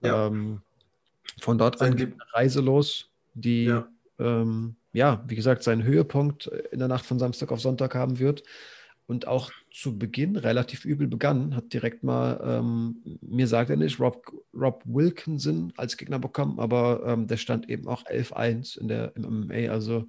[0.00, 0.26] Ja.
[0.26, 0.62] Ähm,
[1.40, 3.88] von dort an geht eine Reise los, die ja.
[4.18, 8.42] Ähm, ja, wie gesagt, seinen Höhepunkt in der Nacht von Samstag auf Sonntag haben wird
[9.12, 14.00] und auch zu Beginn relativ übel begann, hat direkt mal, ähm, mir sagt er nicht,
[14.00, 19.14] Rob, Rob Wilkinson als Gegner bekommen, aber ähm, der stand eben auch 11-1 in der,
[19.14, 20.06] im MMA, also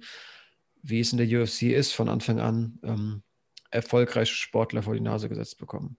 [0.82, 3.22] wie es in der UFC ist, von Anfang an ähm,
[3.70, 5.98] erfolgreiche Sportler vor die Nase gesetzt bekommen.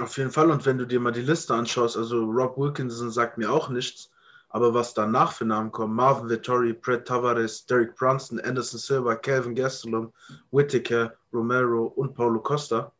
[0.00, 3.38] Auf jeden Fall, und wenn du dir mal die Liste anschaust, also Rob Wilkinson sagt
[3.38, 4.10] mir auch nichts,
[4.50, 9.54] aber was danach für Namen kommen, Marvin Vittori, Brett Tavares, Derek Brunson, Anderson Silva, Calvin
[9.54, 10.12] Gastelum,
[10.50, 12.92] Whittaker, Romero und Paulo Costa,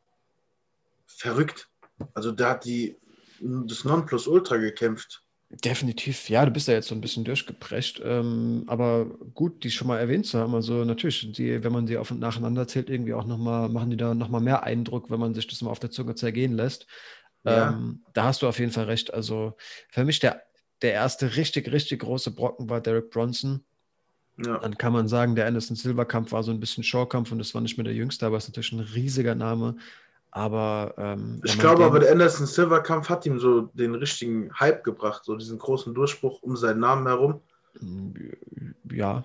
[1.07, 1.69] verrückt.
[2.15, 2.97] Also da hat die
[3.41, 5.23] das Nonplusultra gekämpft.
[5.65, 9.89] Definitiv, ja, du bist ja jetzt so ein bisschen durchgeprescht, ähm, aber gut, die schon
[9.89, 10.55] mal erwähnt zu haben.
[10.55, 13.97] Also natürlich, die, wenn man sie auf und nacheinander zählt, irgendwie auch nochmal, machen die
[13.97, 16.87] da nochmal mehr Eindruck, wenn man sich das mal auf der Zunge zergehen lässt.
[17.43, 17.71] Ja.
[17.71, 19.13] Ähm, da hast du auf jeden Fall recht.
[19.13, 19.57] Also
[19.89, 20.41] für mich der,
[20.83, 23.65] der erste richtig, richtig große Brocken war Derek Bronson.
[24.45, 24.59] Ja.
[24.59, 27.55] Dann kann man sagen, der Anderson Silver Kampf war so ein bisschen Showkampf und das
[27.55, 29.77] war nicht mehr der jüngste, aber es ist natürlich ein riesiger Name.
[30.31, 34.85] Aber ähm, ich glaube aber, der Anderson Silver Kampf hat ihm so den richtigen Hype
[34.85, 37.41] gebracht, so diesen großen Durchbruch um seinen Namen herum.
[38.91, 39.25] Ja.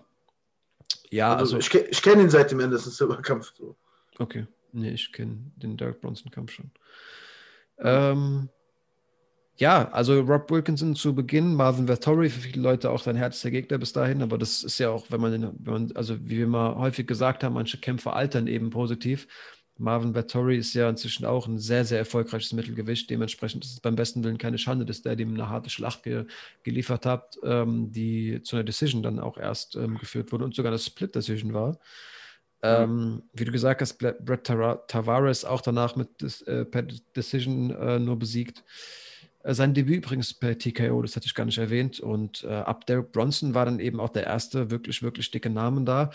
[1.11, 1.57] Ja, also.
[1.57, 3.53] also ich, ich kenne ihn seit dem Anderson Silver Kampf.
[3.55, 3.75] So.
[4.17, 4.47] Okay.
[4.71, 6.71] Nee, ich kenne den Derek Bronson Kampf schon.
[7.77, 8.49] Ähm,
[9.57, 13.77] ja, also Rob Wilkinson zu Beginn, Marvin Vettori, für viele Leute auch sein härtester Gegner
[13.77, 16.75] bis dahin, aber das ist ja auch, wenn man, wenn man, also wie wir mal
[16.75, 19.27] häufig gesagt haben, manche Kämpfer altern eben positiv.
[19.77, 23.09] Marvin Vettori ist ja inzwischen auch ein sehr, sehr erfolgreiches Mittelgewicht.
[23.09, 26.25] Dementsprechend ist es beim besten Willen keine Schande, dass der dem eine harte Schlacht ge
[26.63, 30.71] geliefert hat, ähm, die zu einer Decision dann auch erst ähm, geführt wurde und sogar
[30.71, 31.77] eine Split-Decision war.
[32.61, 36.09] Ähm, wie du gesagt hast, Brett Tavares auch danach mit
[36.47, 38.63] äh, per Decision äh, nur besiegt.
[39.45, 41.99] Äh, sein Debüt übrigens per TKO, das hatte ich gar nicht erwähnt.
[41.99, 45.83] Und äh, ab Derek Bronson war dann eben auch der erste wirklich, wirklich dicke Name
[45.83, 46.09] da.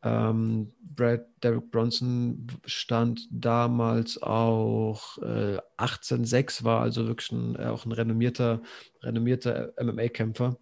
[0.00, 7.84] Ähm, Brad Derek Bronson stand damals auch äh, 18,6, war also wirklich ein, äh, auch
[7.84, 8.62] ein renommierter,
[9.02, 10.56] renommierter MMA-Kämpfer.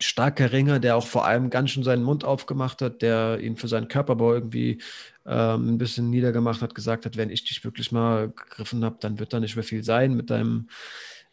[0.00, 3.66] Starker Ringer, der auch vor allem ganz schön seinen Mund aufgemacht hat, der ihn für
[3.66, 4.80] seinen Körperbau irgendwie
[5.26, 9.18] ähm, ein bisschen niedergemacht hat, gesagt hat, wenn ich dich wirklich mal gegriffen habe, dann
[9.18, 10.68] wird da nicht mehr viel sein mit deinem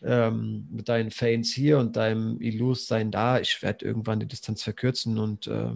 [0.06, 3.40] ähm, mit deinen Fans hier und deinem Illus-Sein da.
[3.40, 5.72] Ich werde irgendwann die Distanz verkürzen und äh,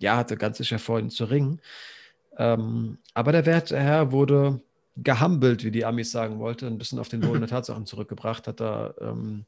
[0.00, 1.60] ja, hatte ganz sicher vor, ihn zu ringen.
[2.38, 4.62] Ähm, aber der Wertherr wurde
[4.96, 8.60] gehambelt, wie die Amis sagen wollte, ein bisschen auf den Boden der Tatsachen zurückgebracht, hat
[8.60, 9.44] er ähm,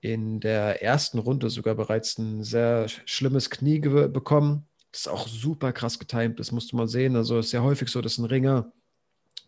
[0.00, 4.66] in der ersten Runde sogar bereits ein sehr schlimmes Knie bekommen.
[4.92, 7.16] Das ist auch super krass getimt, das musste man sehen.
[7.16, 8.72] Also es ist ja häufig so, dass ein Ringer,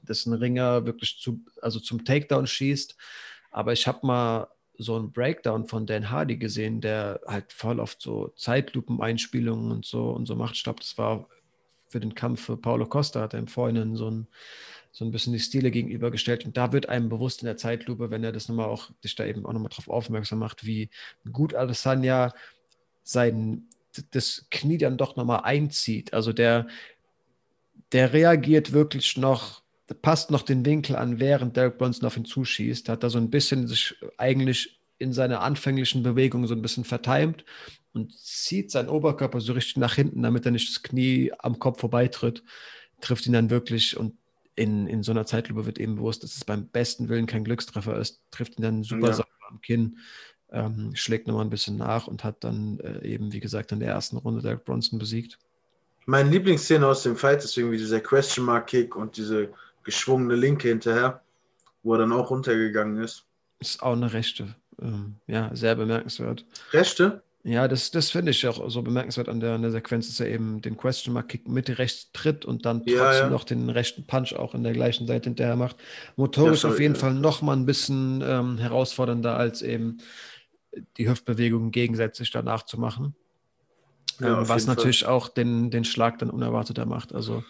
[0.03, 2.97] dass ein Ringer wirklich zu, also zum Takedown schießt
[3.53, 8.01] aber ich habe mal so einen Breakdown von Dan Hardy gesehen, der halt voll oft
[8.01, 10.57] so Zeitlupeneinspielungen und so und so macht.
[10.57, 11.29] Ich glaube, das war
[11.89, 14.27] für den Kampf für Paulo Costa, hat er im Vorhinein so ein,
[14.91, 16.45] so ein bisschen die Stile gegenübergestellt.
[16.47, 19.27] Und da wird einem bewusst in der Zeitlupe, wenn er das nochmal auch, sich da
[19.27, 20.89] eben auch nochmal drauf aufmerksam macht, wie
[21.31, 22.35] gut Adesanya
[23.03, 23.69] sein,
[24.13, 26.15] das Knie dann doch nochmal einzieht.
[26.15, 26.67] Also der,
[27.93, 29.62] der reagiert wirklich noch
[30.01, 32.89] passt noch den Winkel an, während Derek Bronson auf ihn zuschießt.
[32.89, 37.45] Hat da so ein bisschen sich eigentlich in seiner anfänglichen Bewegung so ein bisschen vertimt
[37.93, 41.81] und zieht seinen Oberkörper so richtig nach hinten, damit er nicht das Knie am Kopf
[41.81, 42.43] vorbeitritt.
[43.01, 44.15] Trifft ihn dann wirklich und
[44.55, 47.97] in, in so einer Zeitlupe wird eben bewusst, dass es beim besten Willen kein Glückstreffer
[47.99, 48.21] ist.
[48.31, 49.25] Trifft ihn dann super ja.
[49.49, 49.99] am Kinn,
[50.51, 53.89] ähm, schlägt nochmal ein bisschen nach und hat dann äh, eben, wie gesagt, in der
[53.89, 55.39] ersten Runde Derek Bronson besiegt.
[56.05, 59.51] Meine Lieblingsszene aus dem Fight ist irgendwie dieser Question Mark Kick und diese
[59.85, 61.23] geschwungene Linke hinterher,
[61.83, 63.25] wo er dann auch runtergegangen ist.
[63.61, 64.55] Ist auch eine rechte.
[64.81, 66.45] Ähm, ja, sehr bemerkenswert.
[66.73, 67.23] Rechte?
[67.45, 70.29] Ja, das, das finde ich auch so bemerkenswert an der, an der Sequenz, dass er
[70.29, 73.31] eben den Question Mark Kick Mitte rechts tritt und dann trotzdem ja, ja.
[73.31, 75.77] noch den rechten Punch auch in der gleichen Seite hinterher macht.
[76.15, 79.99] Motorisch ja, auf jeden Fall noch mal ein bisschen ähm, herausfordernder, als eben
[80.97, 83.17] die Hüftbewegungen gegensätzlich danach zu machen.
[84.21, 85.13] Ähm, was natürlich Fall.
[85.13, 87.13] auch den, den Schlag dann unerwarteter macht.
[87.13, 87.43] Also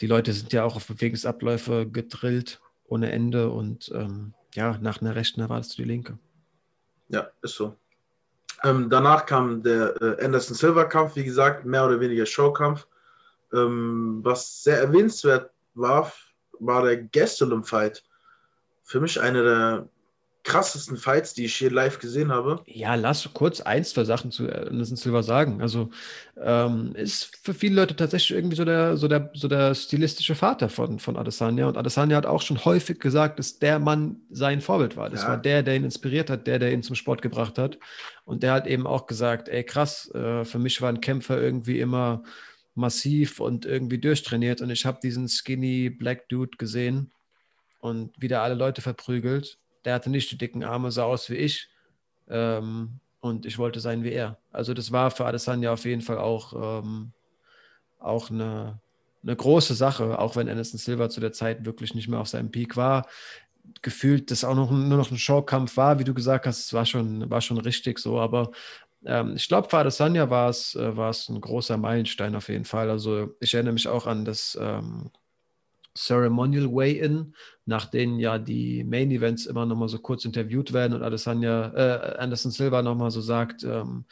[0.00, 5.14] die Leute sind ja auch auf Bewegungsabläufe gedrillt ohne Ende und ähm, ja, nach einer
[5.14, 6.18] rechten erwartest du die linke.
[7.08, 7.76] Ja, ist so.
[8.64, 12.86] Ähm, danach kam der äh, Anderson Silver Kampf, wie gesagt, mehr oder weniger Showkampf.
[13.52, 16.12] Ähm, was sehr erwähnenswert war,
[16.58, 18.04] war der Gastelum Fight.
[18.82, 19.88] Für mich einer der
[20.44, 22.62] krassesten Fights, die ich hier live gesehen habe.
[22.66, 25.62] Ja, lass kurz ein, zwei Sachen zu Anderson Silver sagen.
[25.62, 25.90] Also
[26.36, 30.68] ähm, ist für viele Leute tatsächlich irgendwie so der, so der, so der stilistische Vater
[30.68, 31.68] von, von Adesanya.
[31.68, 35.10] Und Adesanya hat auch schon häufig gesagt, dass der Mann sein Vorbild war.
[35.10, 35.28] Das ja.
[35.28, 37.78] war der, der ihn inspiriert hat, der, der ihn zum Sport gebracht hat.
[38.24, 41.78] Und der hat eben auch gesagt, ey krass, äh, für mich war ein Kämpfer irgendwie
[41.78, 42.24] immer
[42.74, 44.60] massiv und irgendwie durchtrainiert.
[44.60, 47.12] Und ich habe diesen skinny Black Dude gesehen
[47.78, 51.68] und wieder alle Leute verprügelt der hatte nicht die dicken Arme, sah aus wie ich.
[52.28, 54.38] Ähm, und ich wollte sein wie er.
[54.50, 57.12] Also das war für Adesanya auf jeden Fall auch, ähm,
[58.00, 58.80] auch eine,
[59.22, 62.50] eine große Sache, auch wenn Anderson Silva zu der Zeit wirklich nicht mehr auf seinem
[62.50, 63.06] Peak war.
[63.80, 66.84] Gefühlt, dass auch noch, nur noch ein Showkampf war, wie du gesagt hast, es war
[66.84, 68.50] schon, war schon richtig so, aber
[69.04, 72.90] ähm, ich glaube, für Adesanya war es, äh, ein großer Meilenstein auf jeden Fall.
[72.90, 75.10] Also ich erinnere mich auch an das ähm,
[75.96, 77.34] Ceremonial Weigh-In,
[77.66, 82.18] nach denen ja die Main Events immer nochmal so kurz interviewt werden und Adesanya, äh,
[82.18, 84.06] Anderson Silva nochmal so sagt, ähm,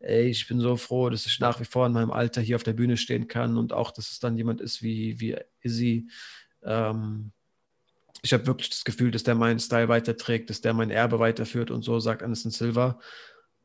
[0.00, 2.62] ey, ich bin so froh, dass ich nach wie vor in meinem Alter hier auf
[2.62, 6.08] der Bühne stehen kann und auch, dass es dann jemand ist wie, wie Izzy.
[6.62, 7.32] Ähm,
[8.22, 11.70] ich habe wirklich das Gefühl, dass der meinen Style weiterträgt, dass der mein Erbe weiterführt
[11.70, 12.98] und so, sagt Anderson Silva.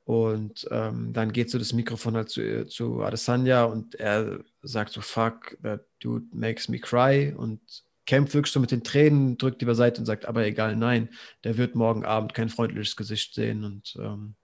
[0.05, 5.01] Und ähm, dann geht so das Mikrofon halt zu, zu Adesanya und er sagt so,
[5.01, 7.59] fuck, that dude makes me cry und
[8.05, 11.09] kämpft wirklich so mit den Tränen, drückt die beiseite und sagt, aber egal, nein,
[11.43, 14.35] der wird morgen Abend kein freundliches Gesicht sehen und ähm,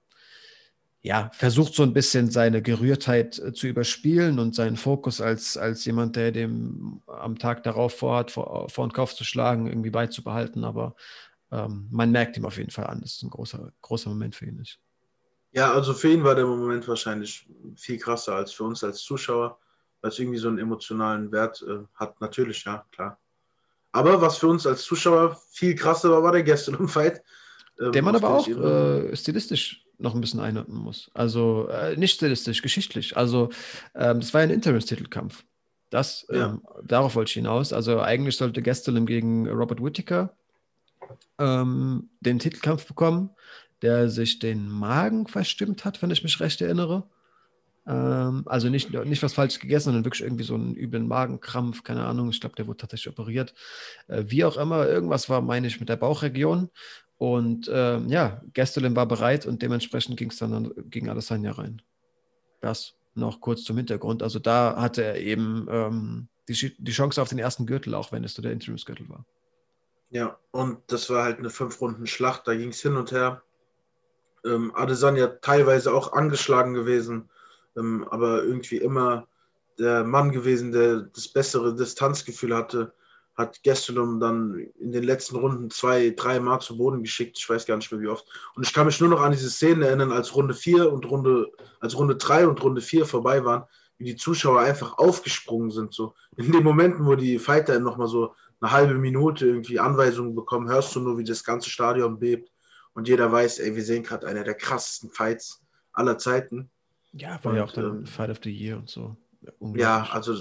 [1.01, 5.85] ja, versucht so ein bisschen seine Gerührtheit äh, zu überspielen und seinen Fokus als, als
[5.85, 10.63] jemand, der dem am Tag darauf vorhat, vor, vor den Kopf zu schlagen, irgendwie beizubehalten,
[10.63, 10.95] aber
[11.51, 14.45] ähm, man merkt ihm auf jeden Fall an, dass es ein großer, großer Moment für
[14.45, 14.79] ihn ist.
[15.51, 19.59] Ja, also für ihn war der Moment wahrscheinlich viel krasser als für uns als Zuschauer,
[20.05, 22.21] weil es irgendwie so einen emotionalen Wert äh, hat.
[22.21, 23.17] Natürlich, ja, klar.
[23.91, 27.23] Aber was für uns als Zuschauer viel krasser war, war der Gastelum-Fight.
[27.79, 31.09] Ähm, der man aber auch äh, stilistisch noch ein bisschen einordnen muss.
[31.15, 33.17] Also äh, nicht stilistisch, geschichtlich.
[33.17, 33.49] Also
[33.95, 35.43] ähm, das war ein Interimstitelkampf.
[35.89, 36.49] Das, ja.
[36.49, 37.73] ähm, darauf wollte ich hinaus.
[37.73, 40.35] Also eigentlich sollte Gastelum gegen Robert Whittaker
[41.39, 43.31] ähm, den Titelkampf bekommen
[43.81, 47.03] der sich den Magen verstimmt hat, wenn ich mich recht erinnere.
[47.87, 52.05] Ähm, also nicht, nicht was falsch gegessen, sondern wirklich irgendwie so einen üblen Magenkrampf, keine
[52.05, 52.29] Ahnung.
[52.29, 53.53] Ich glaube, der wurde tatsächlich operiert.
[54.07, 56.69] Äh, wie auch immer, irgendwas war, meine ich, mit der Bauchregion.
[57.17, 61.81] Und äh, ja, Gastelum war bereit und dementsprechend ging es dann gegen Adesanya rein.
[62.61, 64.21] Das noch kurz zum Hintergrund.
[64.21, 68.23] Also da hatte er eben ähm, die, die Chance auf den ersten Gürtel, auch wenn
[68.23, 69.25] es nur der Interimsgürtel war.
[70.09, 72.47] Ja, und das war halt eine Fünf-Runden-Schlacht.
[72.47, 73.41] Da ging es hin und her.
[74.45, 77.29] Ähm, Adesanya teilweise auch angeschlagen gewesen,
[77.75, 79.27] ähm, aber irgendwie immer
[79.77, 82.93] der Mann gewesen, der das bessere Distanzgefühl hatte,
[83.35, 87.37] hat Gastelum dann in den letzten Runden zwei, drei Mal zu Boden geschickt.
[87.37, 88.25] Ich weiß gar nicht mehr wie oft.
[88.55, 91.51] Und ich kann mich nur noch an diese Szenen erinnern, als Runde 4 und Runde,
[91.81, 93.65] als Runde 3 und Runde 4 vorbei waren,
[93.97, 95.93] wie die Zuschauer einfach aufgesprungen sind.
[95.93, 100.69] So in den Momenten, wo die Fighter nochmal so eine halbe Minute irgendwie Anweisungen bekommen,
[100.69, 102.49] hörst du nur, wie das ganze Stadion bebt
[102.93, 105.61] und jeder weiß, ey, wir sehen gerade einer der krassesten Fights
[105.91, 106.71] aller Zeiten.
[107.17, 109.15] Ja, war und, ja auch dann ähm, Fight of the Year und so.
[109.75, 110.35] Ja, also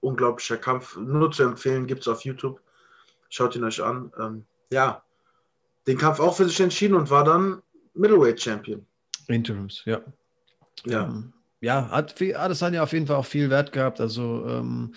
[0.00, 0.96] unglaublicher Kampf.
[0.96, 2.60] Nur zu empfehlen, gibt es auf YouTube.
[3.30, 4.12] Schaut ihn euch an.
[4.18, 5.02] Ähm, ja,
[5.86, 7.62] den Kampf auch für sich entschieden und war dann
[7.94, 8.86] Middleweight Champion.
[9.28, 10.00] Interims, ja.
[10.84, 11.04] Ja.
[11.04, 14.00] Ähm, ja, hat Adesanya auf jeden Fall auch viel Wert gehabt.
[14.00, 14.94] Also ähm,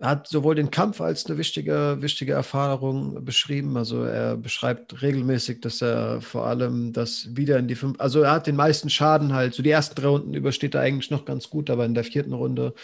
[0.00, 3.76] hat sowohl den Kampf als eine wichtige, wichtige Erfahrung beschrieben.
[3.76, 8.32] Also er beschreibt regelmäßig, dass er vor allem das wieder in die fünf, also er
[8.32, 11.50] hat den meisten Schaden halt, so die ersten drei Runden übersteht er eigentlich noch ganz
[11.50, 12.74] gut, aber in der vierten Runde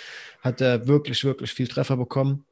[0.40, 2.44] hat er wirklich, wirklich viel Treffer bekommen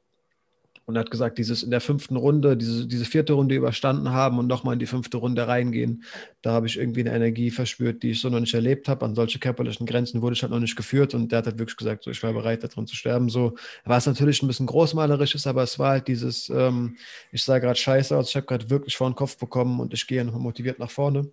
[0.86, 4.46] und hat gesagt, dieses in der fünften Runde, diese, diese vierte Runde überstanden haben und
[4.46, 6.04] nochmal in die fünfte Runde reingehen,
[6.42, 9.04] da habe ich irgendwie eine Energie verspürt, die ich so noch nicht erlebt habe.
[9.04, 11.76] An solche körperlichen Grenzen wurde ich halt noch nicht geführt und der hat halt wirklich
[11.76, 13.28] gesagt, so, ich war bereit, darin zu sterben.
[13.28, 16.96] So, was natürlich ein bisschen großmalerisch ist, aber es war halt dieses, ähm,
[17.30, 20.06] ich sah gerade scheiße aus, ich habe gerade wirklich vor den Kopf bekommen und ich
[20.06, 21.30] gehe nochmal motiviert nach vorne.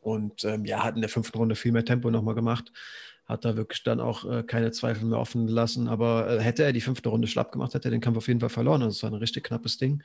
[0.00, 2.72] Und ähm, ja, hat in der fünften Runde viel mehr Tempo nochmal gemacht
[3.26, 5.88] hat da wirklich dann auch äh, keine Zweifel mehr offen gelassen.
[5.88, 8.40] Aber äh, hätte er die fünfte Runde schlapp gemacht, hätte er den Kampf auf jeden
[8.40, 8.82] Fall verloren.
[8.82, 10.02] Also es war ein richtig knappes Ding.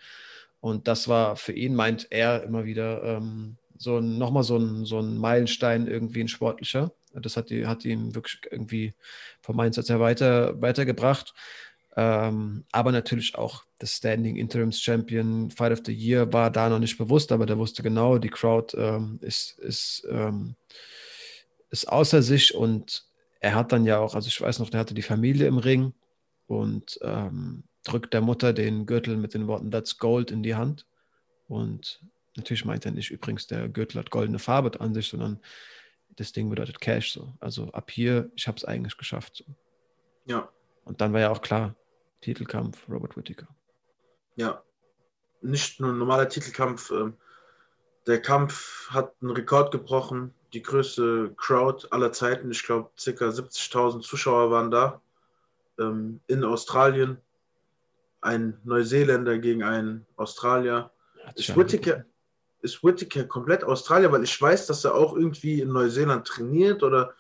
[0.62, 5.00] Und das war für ihn, meint er, immer wieder ähm, so nochmal so ein, so
[5.00, 6.92] ein Meilenstein irgendwie ein sportlicher.
[7.14, 8.94] Das hat, die, hat ihn wirklich irgendwie
[9.42, 11.34] vom Mindset her weiter, weitergebracht.
[11.96, 16.80] Ähm, aber natürlich auch das Standing Interims Champion Fight of the Year war da noch
[16.80, 20.56] nicht bewusst, aber der wusste genau, die Crowd ähm, ist, ist, ähm,
[21.72, 23.09] ist außer sich und
[23.40, 25.94] er hat dann ja auch, also ich weiß noch, der hatte die Familie im Ring
[26.48, 30.86] und ähm, drückt der Mutter den Gürtel mit den Worten That's Gold in die Hand.
[31.48, 32.04] Und
[32.36, 35.40] natürlich meint er nicht übrigens, der Gürtel hat goldene Farbe an sich, sondern
[36.10, 37.14] das Ding bedeutet Cash.
[37.14, 37.34] So.
[37.40, 39.38] Also ab hier, ich habe es eigentlich geschafft.
[39.38, 39.46] So.
[40.26, 40.50] Ja.
[40.84, 41.76] Und dann war ja auch klar,
[42.22, 43.48] Titelkampf Robert Whittaker.
[44.36, 44.62] Ja,
[45.42, 46.92] nicht nur ein normaler Titelkampf.
[46.92, 47.16] Ähm,
[48.06, 52.52] der Kampf hat einen Rekord gebrochen die größte Crowd aller Zeiten.
[52.52, 53.26] Ich glaube, ca.
[53.26, 55.02] 70.000 Zuschauer waren da.
[55.80, 57.18] Ähm, in Australien.
[58.22, 60.92] Ein Neuseeländer gegen einen Australier.
[61.36, 62.04] Ist Whittaker,
[62.62, 64.12] ist Whittaker komplett Australier?
[64.12, 67.14] Weil ich weiß, dass er auch irgendwie in Neuseeland trainiert oder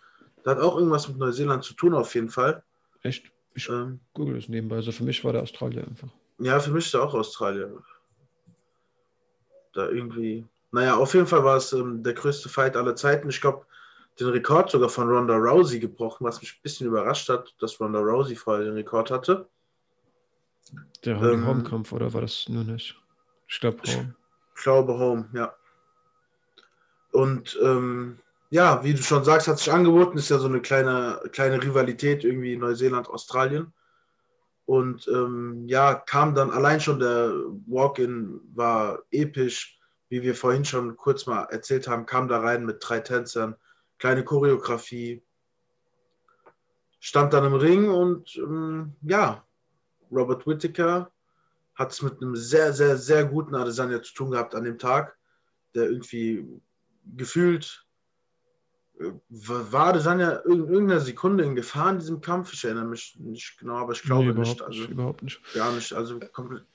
[0.43, 2.63] da hat auch irgendwas mit Neuseeland zu tun, auf jeden Fall.
[3.03, 3.31] Echt?
[3.55, 4.77] Ich ähm, google es nebenbei.
[4.77, 6.09] Also für mich war der Australier einfach.
[6.39, 7.81] Ja, für mich ist er auch Australier.
[9.73, 13.29] Da irgendwie naja, auf jeden Fall war es ähm, der größte Fight aller Zeiten.
[13.29, 13.65] Ich glaube,
[14.19, 17.99] den Rekord sogar von Ronda Rousey gebrochen, was mich ein bisschen überrascht hat, dass Ronda
[17.99, 19.47] Rousey vorher den Rekord hatte.
[21.05, 22.95] Der ähm, Home-Kampf, oder war das nur nicht?
[23.47, 24.15] Ich glaube Home.
[24.55, 25.55] Ich glaube Home, ja.
[27.11, 28.19] Und ähm,
[28.51, 32.23] ja, wie du schon sagst, hat sich angeboten, ist ja so eine kleine, kleine Rivalität
[32.23, 33.73] irgendwie Neuseeland-Australien.
[34.65, 37.31] Und ähm, ja, kam dann allein schon der
[37.65, 39.78] Walk-In, war episch
[40.09, 43.55] wie wir vorhin schon kurz mal erzählt haben, kam da rein mit drei Tänzern,
[43.99, 45.23] kleine Choreografie,
[46.99, 49.45] stand dann im Ring und ähm, ja,
[50.11, 51.11] Robert Whittaker
[51.75, 55.17] hat es mit einem sehr, sehr, sehr guten Adesanya zu tun gehabt an dem Tag,
[55.75, 56.45] der irgendwie
[57.15, 57.85] gefühlt
[58.99, 62.51] äh, war Adesanya in irgendeiner Sekunde in Gefahr in diesem Kampf.
[62.53, 64.61] Ich erinnere mich nicht genau, aber ich glaube nee, nicht.
[64.61, 65.41] Also, überhaupt nicht.
[65.53, 65.93] Gar nicht.
[65.93, 66.65] Also komplett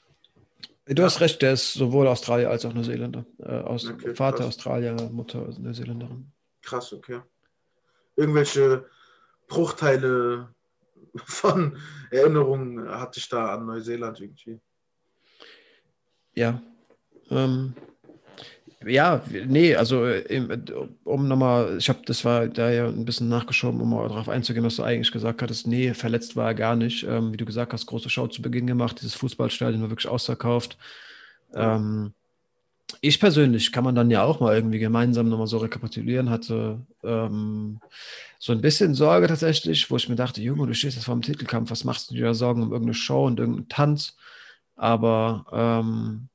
[0.86, 1.04] Du ja.
[1.06, 3.24] hast recht, der ist sowohl Australier als auch Neuseeländer.
[3.38, 4.48] Äh, aus, okay, Vater krass.
[4.48, 6.30] Australier, Mutter Neuseeländerin.
[6.62, 7.20] Krass, okay.
[8.16, 8.84] Irgendwelche
[9.46, 10.54] Bruchteile
[11.16, 11.78] von
[12.10, 14.60] Erinnerungen hatte ich da an Neuseeland irgendwie.
[16.34, 16.62] Ja.
[17.30, 17.74] Ähm,
[18.86, 20.06] ja, nee, also
[21.04, 24.64] um nochmal, ich habe das war da ja ein bisschen nachgeschoben, um mal darauf einzugehen,
[24.64, 25.66] was du eigentlich gesagt hattest.
[25.66, 27.04] Nee, verletzt war er gar nicht.
[27.04, 29.00] Ähm, wie du gesagt hast, große Show zu Beginn gemacht.
[29.00, 30.78] Dieses Fußballstadion war wirklich ausverkauft.
[31.54, 32.12] Ähm,
[33.00, 37.80] ich persönlich kann man dann ja auch mal irgendwie gemeinsam nochmal so rekapitulieren, hatte ähm,
[38.38, 41.22] so ein bisschen Sorge tatsächlich, wo ich mir dachte, Junge, du stehst jetzt vor dem
[41.22, 44.16] Titelkampf, was machst du dir da Sorgen um irgendeine Show und irgendeinen Tanz?
[44.76, 46.28] Aber ähm,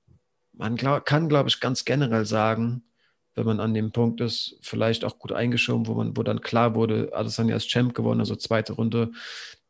[0.59, 2.83] man glaub, kann, glaube ich, ganz generell sagen,
[3.33, 6.75] wenn man an dem Punkt ist, vielleicht auch gut eingeschoben, wo man, wo dann klar
[6.75, 9.11] wurde, Adesanya ist Champ gewonnen, also zweite Runde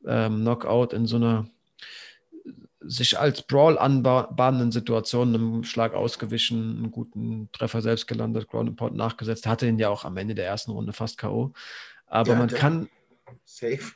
[0.06, 1.48] ähm, Knockout in so einer
[2.82, 8.96] sich als Brawl anbahnenden Situation einem Schlag ausgewichen, einen guten Treffer selbst gelandet, Ground Pound
[8.96, 11.54] nachgesetzt, hatte ihn ja auch am Ende der ersten Runde fast K.O.
[12.08, 12.90] Aber ja, man kann.
[13.46, 13.92] Safe.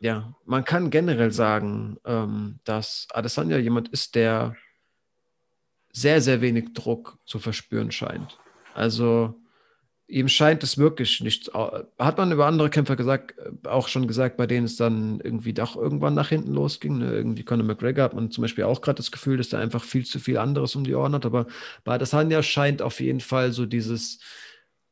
[0.00, 4.56] Ja, man kann generell sagen, ähm, dass Adesanya jemand ist, der
[5.92, 8.38] sehr, sehr wenig Druck zu verspüren scheint.
[8.74, 9.34] Also
[10.12, 11.52] ihm scheint es wirklich nicht.
[11.54, 15.54] Hat man über andere Kämpfer gesagt, äh, auch schon gesagt, bei denen es dann irgendwie
[15.54, 16.98] doch irgendwann nach hinten losging.
[16.98, 17.12] Ne?
[17.12, 20.04] Irgendwie Conor McGregor hat man zum Beispiel auch gerade das Gefühl, dass er einfach viel
[20.04, 21.26] zu viel anderes um die Ohren hat.
[21.26, 21.46] Aber
[21.84, 24.20] bei Adesanya scheint auf jeden Fall so dieses,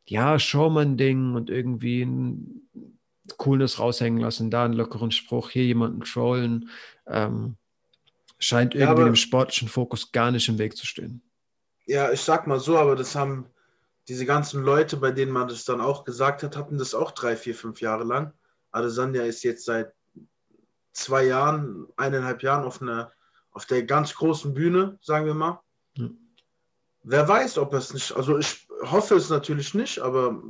[0.06, 2.68] ja, Showman-Ding und irgendwie ein
[3.36, 6.70] Coolness raushängen lassen, da einen lockeren Spruch, hier jemanden trollen.
[7.06, 7.56] Ähm,
[8.40, 11.22] scheint irgendwie ja, dem sportlichen Fokus gar nicht im Weg zu stehen.
[11.86, 13.46] Ja, ich sag mal so, aber das haben
[14.08, 17.36] diese ganzen Leute, bei denen man das dann auch gesagt hat, hatten das auch drei,
[17.36, 18.32] vier, fünf Jahre lang.
[18.72, 19.92] Adesanya ist jetzt seit
[20.92, 23.12] zwei Jahren, eineinhalb Jahren auf, einer,
[23.52, 25.60] auf der ganz großen Bühne, sagen wir mal.
[25.96, 26.18] Hm.
[27.02, 30.42] Wer weiß, ob es nicht, also ich hoffe es natürlich nicht, aber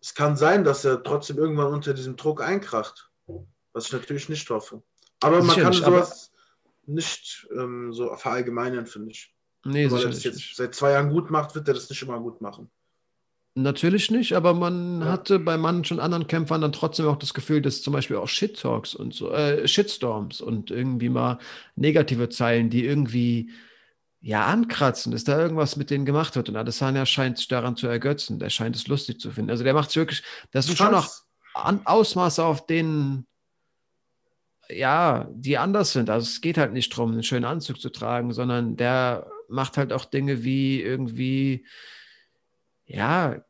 [0.00, 3.10] es kann sein, dass er trotzdem irgendwann unter diesem Druck einkracht.
[3.72, 4.82] Was ich natürlich nicht hoffe.
[5.22, 6.30] Aber man kann sowas
[6.86, 9.34] nicht ähm, so verallgemeinern, finde ich.
[9.64, 10.56] Nee, Weil er das jetzt nicht.
[10.56, 12.70] seit zwei Jahren gut macht, wird er das nicht immer gut machen.
[13.54, 15.08] Natürlich nicht, aber man ja.
[15.08, 18.94] hatte bei manchen anderen Kämpfern dann trotzdem auch das Gefühl, dass zum Beispiel auch Shit-Talks
[18.94, 21.38] und so, äh, Shitstorms und irgendwie mal
[21.76, 23.50] negative Zeilen, die irgendwie
[24.20, 26.48] ja ankratzen, dass da irgendwas mit denen gemacht wird.
[26.48, 28.38] Und Adesanya scheint sich daran zu ergötzen.
[28.38, 29.50] Der scheint es lustig zu finden.
[29.50, 31.10] Also der macht es wirklich, das sind schon noch
[31.54, 33.26] Ausmaße, auf denen
[34.68, 36.10] ja, die anders sind.
[36.10, 39.92] Also es geht halt nicht darum, einen schönen Anzug zu tragen, sondern der macht halt
[39.92, 41.64] auch Dinge wie irgendwie,
[42.86, 43.42] ja,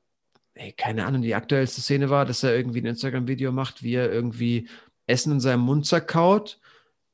[0.55, 4.13] ey, keine Ahnung, die aktuellste Szene war, dass er irgendwie ein Instagram-Video macht, wie er
[4.13, 4.69] irgendwie
[5.07, 6.59] Essen in seinem Mund zerkaut,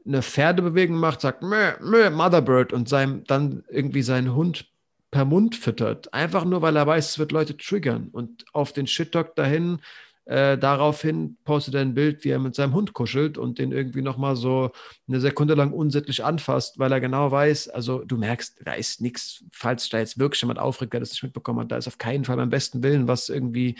[0.07, 4.67] eine Pferdebewegung macht, sagt, meh, meh, Motherbird und sein, dann irgendwie seinen Hund
[5.11, 6.13] per Mund füttert.
[6.15, 8.09] Einfach nur, weil er weiß, es wird Leute triggern.
[8.13, 9.81] Und auf den Shit-Talk dahin
[10.29, 14.03] äh, daraufhin postet er ein Bild, wie er mit seinem Hund kuschelt und den irgendwie
[14.03, 14.71] nochmal so
[15.09, 19.43] eine Sekunde lang unsittlich anfasst, weil er genau weiß, also du merkst, da ist nichts,
[19.53, 22.27] falls da jetzt wirklich jemand aufregt, der das nicht mitbekommen hat, da ist auf keinen
[22.27, 23.77] Fall beim besten Willen was irgendwie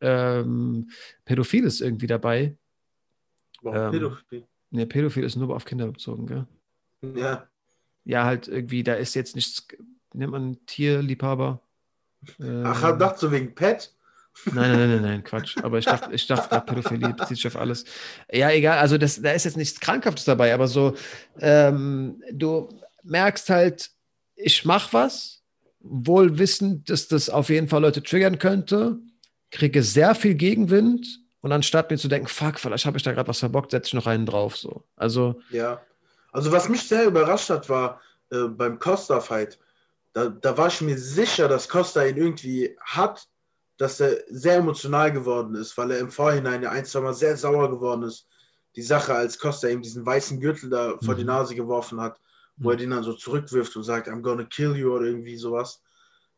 [0.00, 0.90] ähm,
[1.26, 2.56] Pädophiles irgendwie dabei.
[3.62, 4.46] Ähm, Pädophil?
[4.70, 6.46] Ne, Pädophil ist nur auf Kinder bezogen, gell?
[7.14, 7.46] Ja.
[8.04, 9.68] Ja, halt irgendwie, da ist jetzt nichts,
[10.14, 11.60] nennt man Tierliebhaber.
[12.40, 13.94] Ähm, Ach, dachte du wegen Pet?
[14.46, 15.56] Nein, nein, nein, nein, Quatsch.
[15.62, 17.84] Aber ich dachte, ich dachte Pädophilie bezieht sich auf alles.
[18.30, 20.94] Ja, egal, also das, da ist jetzt nichts Krankhaftes dabei, aber so,
[21.38, 22.68] ähm, du
[23.02, 23.90] merkst halt,
[24.34, 25.42] ich mache was,
[25.80, 28.98] wohl wissend, dass das auf jeden Fall Leute triggern könnte,
[29.50, 33.28] kriege sehr viel Gegenwind und anstatt mir zu denken, fuck, vielleicht habe ich da gerade
[33.28, 34.56] was verbockt, setze ich noch einen drauf.
[34.56, 34.84] So.
[34.96, 35.80] Also, ja,
[36.32, 39.58] also was mich sehr überrascht hat, war äh, beim Costa-Fight,
[40.14, 43.26] da, da war ich mir sicher, dass Costa ihn irgendwie hat,
[43.78, 47.36] dass er sehr emotional geworden ist, weil er im Vorhinein ja ein, zwei Mal sehr
[47.36, 48.28] sauer geworden ist.
[48.76, 51.18] Die Sache, als Costa ihm diesen weißen Gürtel da vor mhm.
[51.18, 52.18] die Nase geworfen hat,
[52.56, 52.74] wo mhm.
[52.74, 55.82] er den dann so zurückwirft und sagt, I'm gonna kill you oder irgendwie sowas.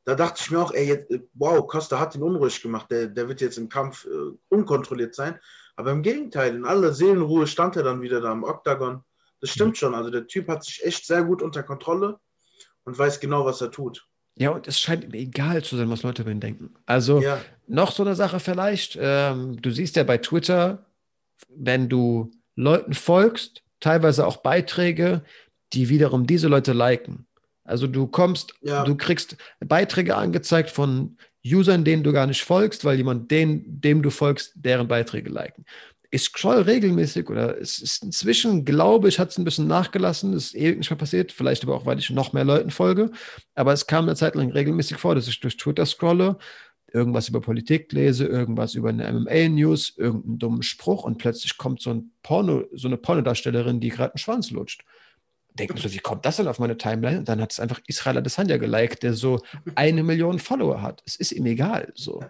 [0.04, 3.28] Da dachte ich mir auch, ey, jetzt, wow, Costa hat ihn unruhig gemacht, der, der
[3.28, 5.38] wird jetzt im Kampf äh, unkontrolliert sein.
[5.76, 9.02] Aber im Gegenteil, in aller Seelenruhe stand er dann wieder da im Oktagon.
[9.40, 9.76] Das stimmt mhm.
[9.76, 12.18] schon, also der Typ hat sich echt sehr gut unter Kontrolle
[12.84, 14.06] und weiß genau, was er tut.
[14.36, 16.74] Ja, und es scheint mir egal zu sein, was Leute über ihn denken.
[16.86, 17.40] Also ja.
[17.66, 18.98] noch so eine Sache vielleicht.
[19.00, 20.86] Ähm, du siehst ja bei Twitter,
[21.48, 25.22] wenn du Leuten folgst, teilweise auch Beiträge,
[25.72, 27.26] die wiederum diese Leute liken.
[27.64, 28.84] Also du kommst, ja.
[28.84, 34.02] du kriegst Beiträge angezeigt von Usern, denen du gar nicht folgst, weil jemand den, dem
[34.02, 35.64] du folgst, deren Beiträge liken.
[36.14, 40.32] Ich scroll regelmäßig oder es ist inzwischen, glaube ich, hat es ein bisschen nachgelassen.
[40.32, 41.32] Ist ewig nicht mehr passiert.
[41.32, 43.10] Vielleicht aber auch, weil ich noch mehr Leuten folge.
[43.56, 46.38] Aber es kam eine Zeit lang regelmäßig vor, dass ich durch Twitter scrolle,
[46.92, 51.90] irgendwas über Politik lese, irgendwas über eine MMA-News, irgendeinen dummen Spruch und plötzlich kommt so,
[51.90, 54.84] ein Porno, so eine Pornodarstellerin, die gerade einen Schwanz lutscht.
[55.54, 57.18] Denken so, wie kommt das denn auf meine Timeline?
[57.18, 59.40] Und dann hat es einfach Israel Adesanya geliked, der so
[59.74, 61.02] eine Million Follower hat.
[61.06, 61.92] Es ist ihm egal.
[61.96, 62.22] So.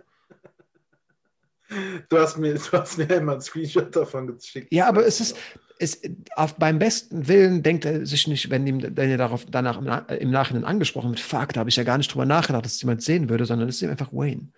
[2.09, 4.73] Du hast mir, du hast mir immer ein Screenshot davon geschickt.
[4.73, 5.37] Ja, aber es ist,
[5.79, 6.01] es,
[6.37, 10.19] auf, beim besten Willen denkt er sich nicht, wenn ihm wenn er darauf danach im,
[10.19, 12.83] im, Nachhinein angesprochen wird, fuck, da habe ich ja gar nicht drüber nachgedacht, dass es
[12.83, 14.49] jemand sehen würde, sondern es ist ihm einfach Wayne.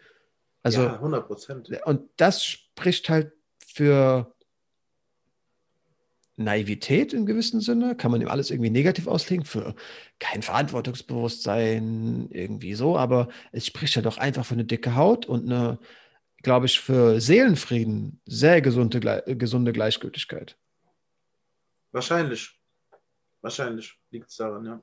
[0.62, 1.70] Also, ja, 100 Prozent.
[1.84, 3.32] Und das spricht halt
[3.64, 4.34] für
[6.36, 9.74] Naivität im gewissen Sinne, kann man ihm alles irgendwie negativ auslegen, für
[10.18, 15.46] kein Verantwortungsbewusstsein, irgendwie so, aber es spricht ja doch einfach für eine dicke Haut und
[15.46, 15.78] eine
[16.46, 20.56] glaube ich, für Seelenfrieden sehr gesunde, gesunde Gleichgültigkeit.
[21.90, 22.56] Wahrscheinlich.
[23.40, 24.80] Wahrscheinlich liegt es daran, ja.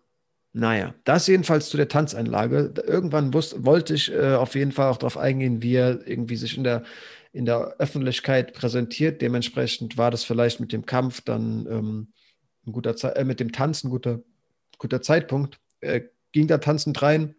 [0.52, 2.74] Naja, das jedenfalls zu der Tanzeinlage.
[2.86, 6.58] Irgendwann wusste, wollte ich äh, auf jeden Fall auch darauf eingehen, wie er irgendwie sich
[6.58, 6.84] in der,
[7.32, 9.22] in der Öffentlichkeit präsentiert.
[9.22, 12.14] Dementsprechend war das vielleicht mit dem Kampf dann ähm,
[12.68, 14.20] ein guter Ze äh, mit dem Tanzen guter,
[14.80, 15.62] guter Zeitpunkt.
[15.80, 16.02] Er
[16.34, 17.36] ging da tanzend rein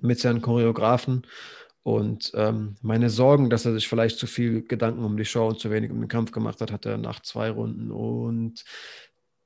[0.00, 1.26] mit seinen Choreografen
[1.82, 5.58] und ähm, meine Sorgen, dass er sich vielleicht zu viel Gedanken um die Show und
[5.58, 8.64] zu wenig um den Kampf gemacht hat, hat er nach zwei Runden und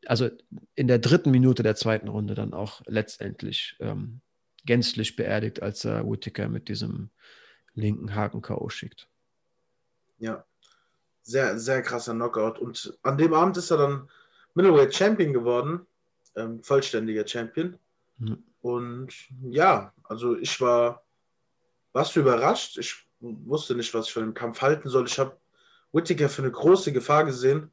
[0.06, 0.28] also
[0.74, 4.20] in der dritten Minute der zweiten Runde dann auch letztendlich ähm,
[4.64, 7.10] gänzlich beerdigt, als er Whittaker mit diesem
[7.74, 8.68] linken Haken K.O.
[8.68, 9.08] schickt.
[10.18, 10.44] Ja,
[11.22, 12.58] sehr, sehr krasser Knockout.
[12.58, 14.08] Und an dem Abend ist er dann
[14.54, 15.86] Middleweight Champion geworden,
[16.36, 17.78] ähm, vollständiger Champion.
[18.18, 18.44] Mhm.
[18.60, 21.05] Und ja, also ich war
[21.96, 22.76] warst du überrascht?
[22.76, 25.06] Ich wusste nicht, was ich von dem Kampf halten soll.
[25.06, 25.36] Ich habe
[25.92, 27.70] Whittaker für eine große Gefahr gesehen.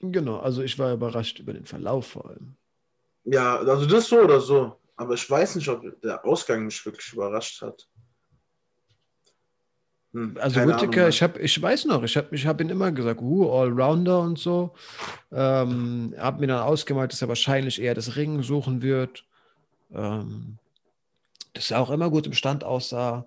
[0.00, 2.56] Genau, also ich war überrascht über den Verlauf vor allem.
[3.24, 4.76] Ja, also das so oder so.
[4.96, 7.88] Aber ich weiß nicht, ob der Ausgang mich wirklich überrascht hat.
[10.12, 13.22] Hm, also Whittaker, ich, hab, ich weiß noch, ich habe ich hab ihn immer gesagt,
[13.22, 14.74] uh, Allrounder und so.
[15.32, 19.24] Ähm, habe mir dann ausgemalt, dass er wahrscheinlich eher das Ringen suchen wird.
[19.90, 20.58] Ähm,
[21.54, 23.26] dass er auch immer gut im Stand aussah.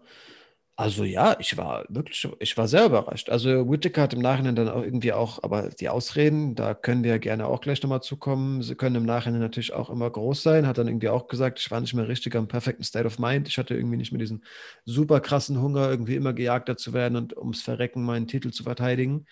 [0.79, 3.29] Also ja, ich war wirklich, ich war sehr überrascht.
[3.31, 7.17] Also Whittaker hat im Nachhinein dann auch irgendwie auch, aber die Ausreden, da können wir
[7.17, 8.61] gerne auch gleich nochmal zukommen.
[8.61, 10.67] Sie können im Nachhinein natürlich auch immer groß sein.
[10.67, 13.47] Hat dann irgendwie auch gesagt, ich war nicht mehr richtig am perfekten State of Mind.
[13.47, 14.43] Ich hatte irgendwie nicht mehr diesen
[14.85, 19.25] super krassen Hunger, irgendwie immer gejagter zu werden und ums Verrecken meinen Titel zu verteidigen,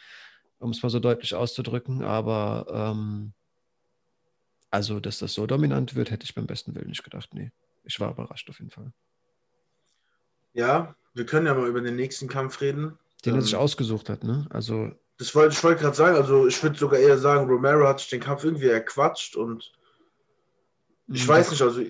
[0.58, 2.04] um es mal so deutlich auszudrücken.
[2.04, 3.34] Aber ähm,
[4.72, 7.36] also, dass das so dominant wird, hätte ich beim besten Willen nicht gedacht.
[7.36, 7.52] Nee,
[7.86, 8.92] ich war überrascht auf jeden Fall.
[10.54, 12.98] Ja, wir können ja mal über den nächsten Kampf reden.
[13.24, 14.48] Den ähm, er sich ausgesucht hat, ne?
[14.50, 14.92] Also.
[15.18, 18.10] Das wollte ich wollte gerade sagen, also ich würde sogar eher sagen, Romero hat sich
[18.10, 19.72] den Kampf irgendwie erquatscht und
[21.08, 21.82] ich hm, weiß nicht, also.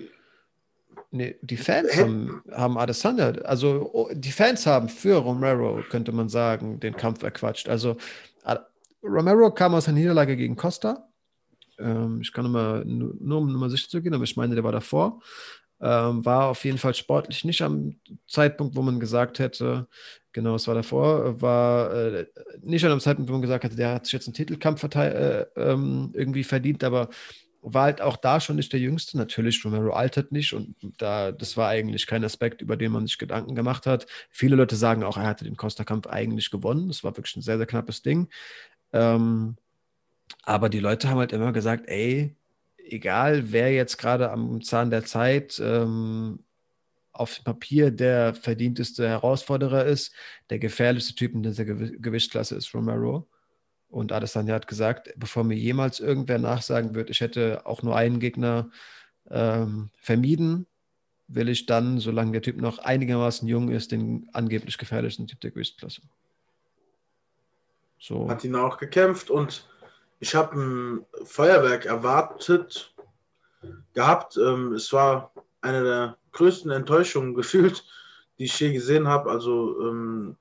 [1.10, 6.28] Nee, die Fans haben, haben Adesanya, also oh, die Fans haben für Romero, könnte man
[6.28, 7.68] sagen, den Kampf erquatscht.
[7.68, 7.96] Also
[9.06, 11.08] Romero kam aus der Niederlage gegen Costa.
[11.78, 14.72] Ähm, ich kann nur, nur um mal sicher zu gehen, aber ich meine, der war
[14.72, 15.20] davor.
[15.80, 17.96] Ähm, war auf jeden Fall sportlich nicht am
[18.26, 19.88] Zeitpunkt, wo man gesagt hätte,
[20.32, 22.26] genau, es war davor, war äh,
[22.62, 25.42] nicht an einem Zeitpunkt, wo man gesagt hätte, der hat sich jetzt einen Titelkampf äh,
[25.56, 27.10] ähm, irgendwie verdient, aber
[27.68, 29.18] war halt auch da schon nicht der Jüngste.
[29.18, 33.18] Natürlich, Romero altert nicht und da, das war eigentlich kein Aspekt, über den man sich
[33.18, 34.06] Gedanken gemacht hat.
[34.30, 36.88] Viele Leute sagen auch, er hatte den Costa-Kampf eigentlich gewonnen.
[36.88, 38.28] Das war wirklich ein sehr, sehr knappes Ding.
[38.92, 39.56] Ähm,
[40.42, 42.36] aber die Leute haben halt immer gesagt, ey,
[42.88, 46.44] egal wer jetzt gerade am Zahn der Zeit ähm,
[47.12, 50.14] auf dem Papier der verdienteste Herausforderer ist,
[50.50, 53.28] der gefährlichste Typ in dieser Gew Gewichtsklasse ist Romero.
[53.88, 58.20] Und Adesanya hat gesagt, bevor mir jemals irgendwer nachsagen wird, ich hätte auch nur einen
[58.20, 58.70] Gegner
[59.30, 60.66] ähm, vermieden,
[61.28, 65.52] will ich dann, solange der Typ noch einigermaßen jung ist, den angeblich gefährlichsten Typ der
[65.52, 66.02] Gewichtsklasse.
[67.98, 68.28] So.
[68.28, 69.66] Hat ihn auch gekämpft und
[70.18, 72.94] ich habe ein Feuerwerk erwartet
[73.94, 74.36] gehabt.
[74.36, 77.84] Ähm, es war eine der größten Enttäuschungen gefühlt,
[78.38, 79.30] die ich je gesehen habe.
[79.30, 80.36] Also ähm,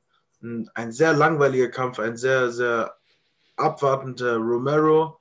[0.74, 2.96] ein sehr langweiliger Kampf, ein sehr, sehr
[3.56, 5.20] abwartender Romero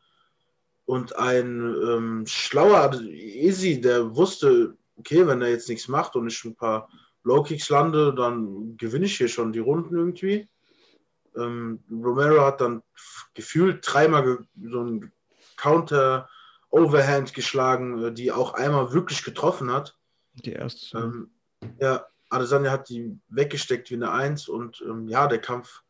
[0.85, 6.45] und ein ähm, schlauer Easy, der wusste, okay, wenn er jetzt nichts macht und ich
[6.45, 6.89] ein paar
[7.23, 10.49] Low-Kicks lande, dann gewinne ich hier schon die Runden irgendwie.
[11.37, 12.83] Ähm, Romero hat dann
[13.35, 15.13] gefühlt dreimal so ein
[15.57, 16.29] Counter
[16.71, 19.97] Overhand geschlagen, äh, die auch einmal wirklich getroffen hat.
[20.35, 20.99] Die erste.
[20.99, 21.31] Ähm,
[21.81, 25.83] ja, Adesanya hat die weggesteckt wie eine Eins und ähm, ja, der Kampf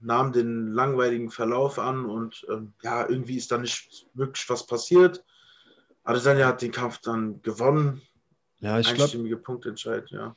[0.00, 5.24] nahm den langweiligen Verlauf an und ähm, ja, irgendwie ist da nicht wirklich was passiert.
[6.04, 8.02] Adesanya hat den Kampf dann gewonnen.
[8.60, 9.36] Ja, ich glaube.
[9.36, 10.34] Punktentscheid, ja.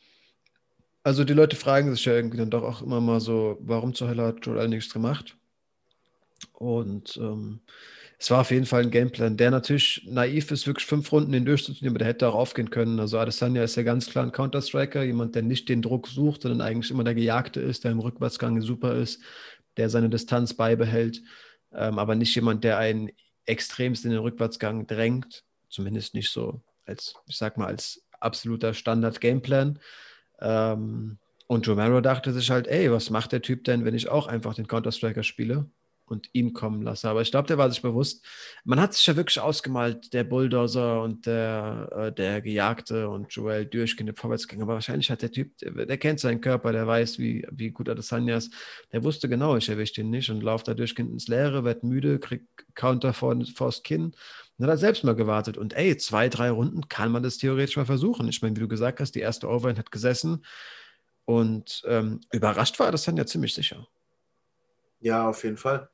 [1.03, 4.09] Also die Leute fragen sich ja irgendwie dann doch auch immer mal so, warum zur
[4.09, 5.35] Hölle hat Joel nichts gemacht?
[6.53, 7.61] Und ähm,
[8.19, 11.47] es war auf jeden Fall ein Gameplan, der natürlich naiv ist, wirklich fünf Runden den
[11.47, 12.99] aber der hätte auch aufgehen können.
[12.99, 16.61] Also Adesanya ist ja ganz klar ein Counter-Striker, jemand, der nicht den Druck sucht, sondern
[16.61, 19.23] eigentlich immer der Gejagte ist, der im Rückwärtsgang super ist,
[19.77, 21.23] der seine Distanz beibehält,
[21.73, 23.09] ähm, aber nicht jemand, der einen
[23.45, 29.79] extremst in den Rückwärtsgang drängt, zumindest nicht so als, ich sag mal, als absoluter Standard-Gameplan.
[30.41, 34.27] Ähm, und Romero dachte sich halt, ey, was macht der Typ denn, wenn ich auch
[34.27, 35.69] einfach den Counter-Striker spiele?
[36.11, 37.09] Und ihn kommen lasse.
[37.09, 38.25] Aber ich glaube, der war sich bewusst.
[38.65, 43.65] Man hat sich ja wirklich ausgemalt, der Bulldozer und der, äh, der Gejagte und Joel
[43.65, 44.63] durchgehende Vorwärtsgänger.
[44.63, 47.89] Aber wahrscheinlich hat der Typ, der, der, kennt seinen Körper, der weiß, wie, wie gut
[47.89, 48.53] Adesanya ist.
[48.91, 52.19] Der wusste genau, ich erwische ihn nicht und laufe da durchgehend ins Leere, wird müde,
[52.19, 52.45] kriegt
[52.75, 54.13] Counter vor, vors Kinn.
[54.57, 55.57] Und hat er selbst mal gewartet.
[55.57, 58.27] Und ey, zwei, drei Runden kann man das theoretisch mal versuchen.
[58.27, 60.45] Ich meine, wie du gesagt hast, die erste Overhand hat gesessen.
[61.25, 63.87] Und ähm, überrascht war Adesanya ziemlich sicher.
[64.99, 65.89] Ja, auf jeden Fall.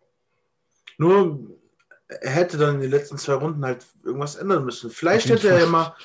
[0.97, 1.57] Nur
[2.07, 4.89] er hätte dann in den letzten zwei Runden halt irgendwas ändern müssen.
[4.89, 5.57] Vielleicht hätte Fall.
[5.57, 5.95] er ja mal,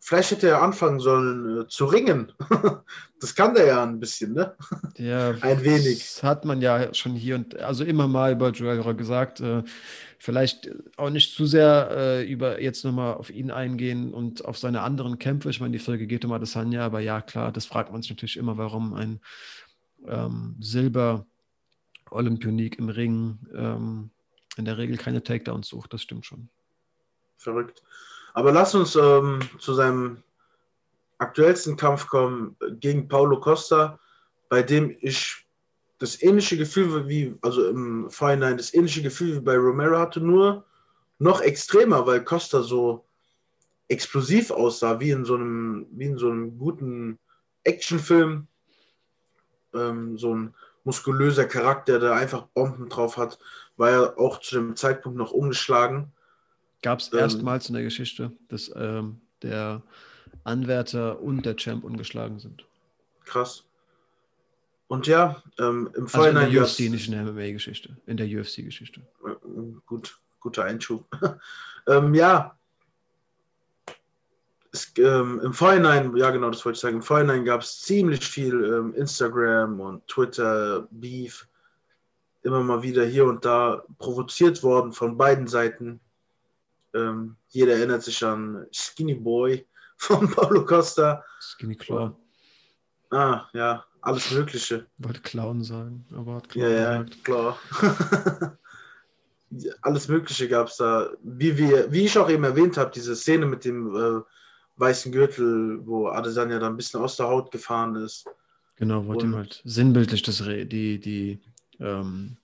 [0.00, 2.32] vielleicht hätte er anfangen sollen äh, zu ringen.
[3.20, 4.54] das kann der ja ein bisschen, ne?
[4.96, 5.98] Ja, ein wenig.
[5.98, 9.40] Das hat man ja schon hier und also immer mal über Joel gesagt.
[9.40, 9.64] Äh,
[10.18, 14.82] vielleicht auch nicht zu sehr äh, über jetzt nochmal auf ihn eingehen und auf seine
[14.82, 15.50] anderen Kämpfe.
[15.50, 18.36] Ich meine, die Folge geht um Adesanya, aber ja, klar, das fragt man sich natürlich
[18.36, 19.20] immer, warum ein
[20.06, 21.26] ähm, Silber
[22.10, 24.10] Olympionik im Ring ähm,
[24.56, 26.48] in der Regel keine Takedowns sucht, das stimmt schon.
[27.36, 27.82] Verrückt.
[28.34, 30.22] Aber lass uns ähm, zu seinem
[31.18, 33.98] aktuellsten Kampf kommen gegen Paulo Costa,
[34.48, 35.46] bei dem ich
[35.98, 40.64] das ähnliche Gefühl wie, also im Vorhinein, das ähnliche Gefühl wie bei Romero hatte, nur
[41.18, 43.04] noch extremer, weil Costa so
[43.88, 47.18] explosiv aussah, wie in so einem, wie in so einem guten
[47.64, 48.46] Actionfilm.
[49.74, 50.54] Ähm, so ein
[50.90, 53.38] muskulöser Charakter, der einfach Bomben drauf hat,
[53.76, 56.10] war ja auch zu dem Zeitpunkt noch umgeschlagen.
[56.82, 59.82] Gab es ähm, erstmals in der Geschichte, dass ähm, der
[60.42, 62.64] Anwärter und der Champ ungeschlagen sind.
[63.24, 63.62] Krass.
[64.88, 66.46] Und ja, ähm, im Vorhinein.
[66.46, 69.00] Also in der UFC, nicht in der MMA-Geschichte, in der UFC-Geschichte.
[69.24, 69.30] Äh,
[69.86, 71.06] gut, guter Einschub.
[71.86, 72.58] ähm, ja,
[74.72, 78.24] es, ähm, im Vorhinein, ja genau, das wollte ich sagen, im Vorhinein gab es ziemlich
[78.26, 81.48] viel ähm, Instagram und Twitter, Beef,
[82.42, 86.00] immer mal wieder hier und da provoziert worden von beiden Seiten.
[86.94, 89.66] Ähm, jeder erinnert sich an Skinny Boy
[89.96, 91.24] von Paulo Costa.
[91.40, 92.14] Skinny Claw.
[93.10, 94.86] Ah, ja, alles Mögliche.
[94.98, 97.58] Wollte Clown sagen, aber hat Clown Ja, ja, klar.
[99.82, 101.10] alles Mögliche gab es da.
[101.22, 104.20] Wie, wir, wie ich auch eben erwähnt habe, diese Szene mit dem äh,
[104.80, 108.26] weißen Gürtel, wo Adesanya da ein bisschen aus der Haut gefahren ist.
[108.76, 111.38] Genau, wollte ihm halt sinnbildlich das, die, die
[111.78, 112.38] ähm,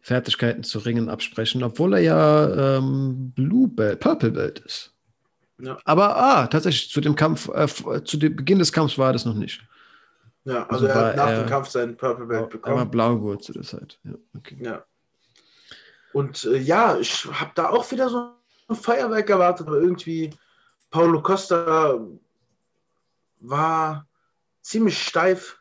[0.00, 4.92] Fertigkeiten zu Ringen absprechen, obwohl er ja ähm, Blue Belt, Purple Belt ist.
[5.60, 5.78] Ja.
[5.84, 7.66] Aber ah, tatsächlich, zu dem Kampf, äh,
[8.04, 9.62] zu dem Beginn des Kampfs war das noch nicht.
[10.44, 12.76] Ja, also, also er hat nach er, dem Kampf seinen Purple Belt bekommen.
[12.76, 13.98] Er war Blaugurt zu der Zeit.
[14.04, 14.58] Ja, okay.
[14.60, 14.84] ja.
[16.12, 18.32] Und äh, ja, ich habe da auch wieder so
[18.68, 20.30] ein Feuerwerk erwartet, aber irgendwie
[20.90, 22.00] Paulo Costa
[23.40, 24.06] war
[24.62, 25.58] ziemlich steif,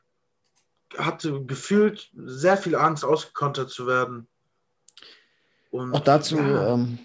[0.97, 4.27] hatte gefühlt sehr viel Angst, ausgekontert zu werden.
[5.69, 6.73] Und, Auch dazu ja.
[6.73, 6.97] ähm,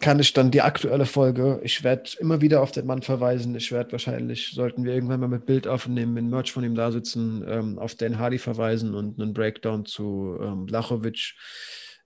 [0.00, 3.54] kann ich dann die aktuelle Folge, ich werde immer wieder auf den Mann verweisen.
[3.54, 6.92] Ich werde wahrscheinlich, sollten wir irgendwann mal mit Bild aufnehmen, mit Merch von ihm da
[6.92, 11.34] sitzen, ähm, auf Dan Hardy verweisen und einen Breakdown zu ähm, Blachowicz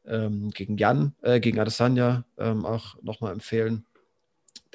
[0.06, 3.84] ähm, gegen Jan, äh, gegen Adesanya ähm, auch nochmal empfehlen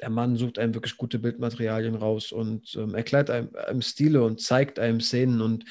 [0.00, 4.40] der Mann sucht einem wirklich gute Bildmaterialien raus und ähm, erklärt einem, einem, Stile und
[4.40, 5.64] zeigt einem Szenen und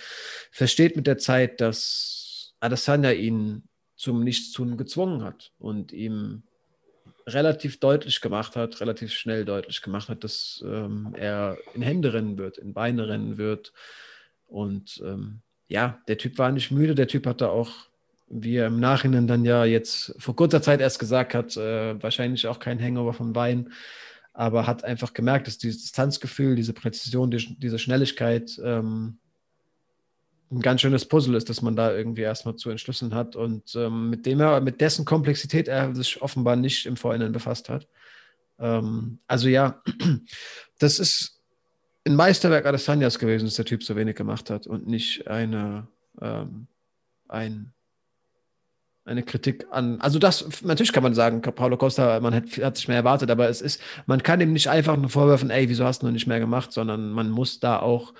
[0.51, 3.63] versteht mit der Zeit, dass Adesanya ihn
[3.95, 6.43] zum Nichtstun gezwungen hat und ihm
[7.27, 12.37] relativ deutlich gemacht hat, relativ schnell deutlich gemacht hat, dass ähm, er in Hände rennen
[12.37, 13.73] wird, in Beine rennen wird.
[14.45, 17.71] Und ähm, ja, der Typ war nicht müde, der Typ hatte auch,
[18.27, 22.47] wie er im Nachhinein dann ja jetzt vor kurzer Zeit erst gesagt hat, äh, wahrscheinlich
[22.47, 23.71] auch kein Hangover vom Bein
[24.33, 29.19] aber hat einfach gemerkt, dass dieses Distanzgefühl, diese Präzision, die, diese Schnelligkeit ähm,
[30.51, 34.09] ein ganz schönes Puzzle ist, dass man da irgendwie erstmal zu entschlüsseln hat und ähm,
[34.09, 37.87] mit dem er, mit dessen Komplexität er sich offenbar nicht im Vorhinein befasst hat.
[38.59, 39.81] Ähm, also ja,
[40.79, 41.41] das ist
[42.05, 45.87] ein Meisterwerk Adesanyas gewesen, dass der Typ so wenig gemacht hat und nicht eine,
[46.21, 46.67] ähm,
[47.27, 47.72] ein,
[49.05, 49.99] eine Kritik an.
[49.99, 53.49] Also das, natürlich kann man sagen, Paulo Costa, man hat, hat sich mehr erwartet, aber
[53.49, 56.27] es ist, man kann ihm nicht einfach nur vorwerfen, ey, wieso hast du noch nicht
[56.27, 58.13] mehr gemacht, sondern man muss da auch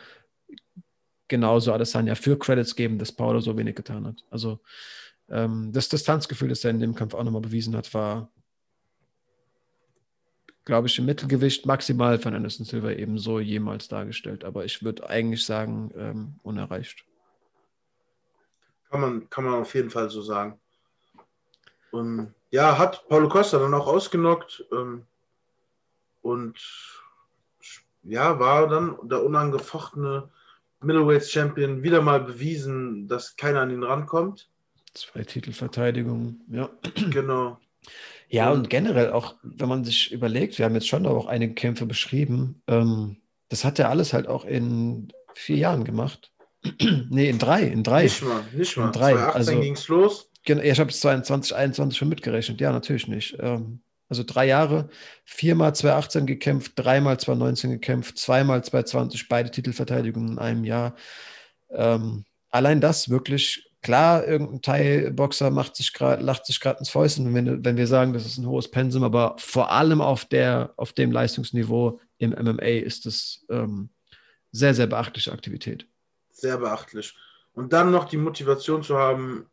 [1.29, 4.25] genauso Adesanya für Credits geben, dass Paulo so wenig getan hat.
[4.29, 4.59] Also
[5.29, 8.29] ähm, das Distanzgefühl, das er in dem Kampf auch nochmal bewiesen hat, war,
[10.65, 14.43] glaube ich, im Mittelgewicht maximal von Anderson Silva ebenso jemals dargestellt.
[14.43, 17.05] Aber ich würde eigentlich sagen, ähm, unerreicht.
[18.89, 20.59] Kann man, kann man auf jeden Fall so sagen.
[21.93, 25.03] Und ja, hat Paulo Costa dann auch ausgenockt ähm,
[26.23, 26.57] und
[28.01, 30.27] ja, war dann der unangefochtene
[30.81, 34.49] Middleweight Champion wieder mal bewiesen, dass keiner an ihn rankommt.
[34.95, 36.71] Zwei Titelverteidigungen, ja.
[37.11, 37.59] Genau.
[38.27, 41.85] Ja, und generell auch, wenn man sich überlegt, wir haben jetzt schon auch einige Kämpfe
[41.85, 43.17] beschrieben, ähm,
[43.49, 46.31] das hat er alles halt auch in vier Jahren gemacht.
[47.09, 48.03] nee, in drei, in drei.
[48.03, 48.87] Nicht mal, nicht mal.
[48.87, 49.11] In drei.
[49.11, 50.32] 2018 also, ging es los.
[50.45, 52.59] Ich habe es 22, 21 schon mitgerechnet.
[52.59, 53.37] Ja, natürlich nicht.
[53.39, 54.89] Ähm, also drei Jahre,
[55.25, 60.95] viermal 2018 gekämpft, dreimal 2019 gekämpft, zweimal 2020, beide Titelverteidigungen in einem Jahr.
[61.71, 67.33] Ähm, allein das wirklich, klar, irgendein Thai-Boxer macht sich grad, lacht sich gerade ins Fäusten,
[67.33, 70.93] wenn, wenn wir sagen, das ist ein hohes Pensum, aber vor allem auf, der, auf
[70.93, 73.89] dem Leistungsniveau im MMA ist es ähm,
[74.51, 75.87] sehr, sehr beachtliche Aktivität.
[76.29, 77.15] Sehr beachtlich.
[77.53, 79.47] Und dann noch die Motivation zu haben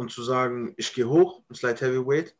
[0.00, 2.34] und zu sagen, ich gehe hoch ins Light Heavyweight,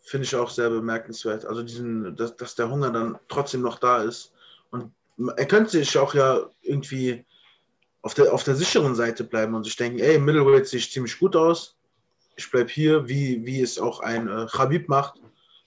[0.00, 1.44] finde ich auch sehr bemerkenswert.
[1.44, 4.32] Also diesen, dass, dass der Hunger dann trotzdem noch da ist.
[4.70, 4.92] Und
[5.36, 7.24] er könnte sich auch ja irgendwie
[8.02, 11.36] auf der, auf der sicheren Seite bleiben und sich denken, ey, Middleweight sieht ziemlich gut
[11.36, 11.76] aus.
[12.36, 15.20] Ich bleibe hier, wie, wie es auch ein äh, Khabib macht,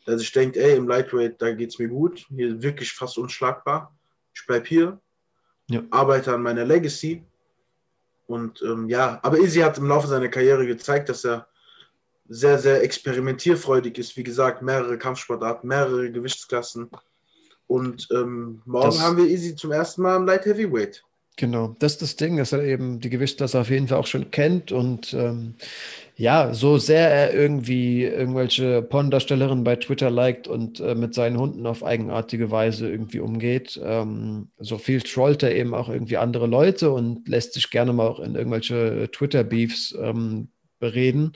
[0.07, 2.25] der sich denkt, ey, im Lightweight, da geht es mir gut.
[2.29, 3.93] Hier wirklich fast unschlagbar.
[4.33, 4.99] Ich bleibe hier,
[5.69, 5.83] ja.
[5.91, 7.23] arbeite an meiner Legacy.
[8.31, 11.47] Und ähm, ja, aber Izzy hat im Laufe seiner Karriere gezeigt, dass er
[12.27, 14.15] sehr, sehr experimentierfreudig ist.
[14.15, 16.89] Wie gesagt, mehrere Kampfsportarten, mehrere Gewichtsklassen.
[17.67, 21.03] Und ähm, morgen das, haben wir Easy zum ersten Mal im Light Heavyweight.
[21.37, 24.31] Genau, das ist das Ding, dass er eben die Gewichtsklasse auf jeden Fall auch schon
[24.31, 25.55] kennt und ähm,
[26.21, 31.65] ja, so sehr er irgendwie irgendwelche Porndarstellerinnen bei Twitter liked und äh, mit seinen Hunden
[31.65, 36.91] auf eigenartige Weise irgendwie umgeht, ähm, so viel trollt er eben auch irgendwie andere Leute
[36.91, 41.31] und lässt sich gerne mal auch in irgendwelche Twitter-Beefs ähm, bereden.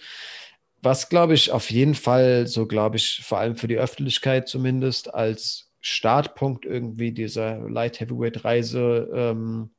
[0.83, 5.11] Was, glaube ich, auf jeden Fall, so glaube ich, vor allem für die Öffentlichkeit zumindest,
[5.15, 9.71] als Startpunkt irgendwie dieser Light Heavyweight Reise ähm,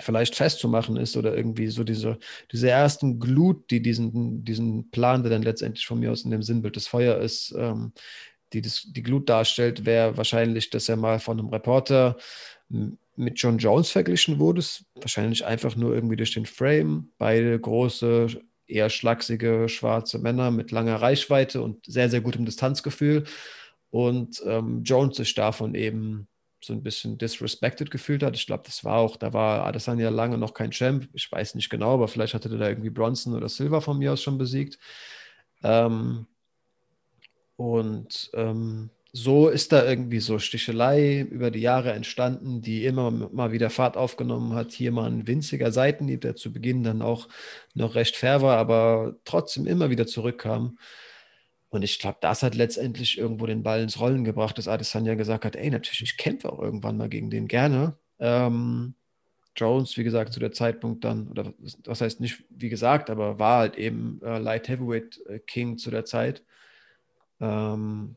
[0.00, 2.18] vielleicht festzumachen ist oder irgendwie so diese,
[2.52, 6.42] diese ersten Glut, die diesen, diesen Plan, der dann letztendlich von mir aus in dem
[6.42, 7.92] Sinnbild des Feuer ist, ähm,
[8.52, 12.16] die das, die Glut darstellt, wäre wahrscheinlich, dass er mal von einem Reporter
[13.16, 14.62] mit John Jones verglichen wurde.
[14.94, 17.10] Wahrscheinlich einfach nur irgendwie durch den Frame.
[17.18, 18.28] Beide große,
[18.66, 23.24] eher schlachsige schwarze Männer mit langer Reichweite und sehr, sehr gutem Distanzgefühl.
[23.90, 26.28] Und ähm, Jones sich davon eben
[26.66, 28.36] so ein bisschen disrespected gefühlt hat.
[28.36, 31.08] Ich glaube, das war auch, da war Adesanya lange noch kein Champ.
[31.14, 34.12] Ich weiß nicht genau, aber vielleicht hatte der da irgendwie Bronson oder Silver von mir
[34.12, 34.78] aus schon besiegt.
[35.62, 36.26] Ähm,
[37.56, 43.50] und ähm, so ist da irgendwie so Stichelei über die Jahre entstanden, die immer mal
[43.50, 44.72] wieder Fahrt aufgenommen hat.
[44.72, 47.28] Hier mal ein winziger Seitenhieb, der zu Beginn dann auch
[47.74, 50.78] noch recht fair war, aber trotzdem immer wieder zurückkam.
[51.68, 55.44] Und ich glaube, das hat letztendlich irgendwo den Ball ins Rollen gebracht, dass Adesanya gesagt
[55.44, 57.98] hat, ey, natürlich, ich kämpfe auch irgendwann mal gegen den gerne.
[58.18, 58.94] Ähm,
[59.56, 61.52] Jones, wie gesagt, zu der Zeitpunkt dann, oder
[61.84, 65.90] was heißt nicht, wie gesagt, aber war halt eben äh, Light Heavyweight äh, King zu
[65.90, 66.44] der Zeit.
[67.40, 68.16] Ähm,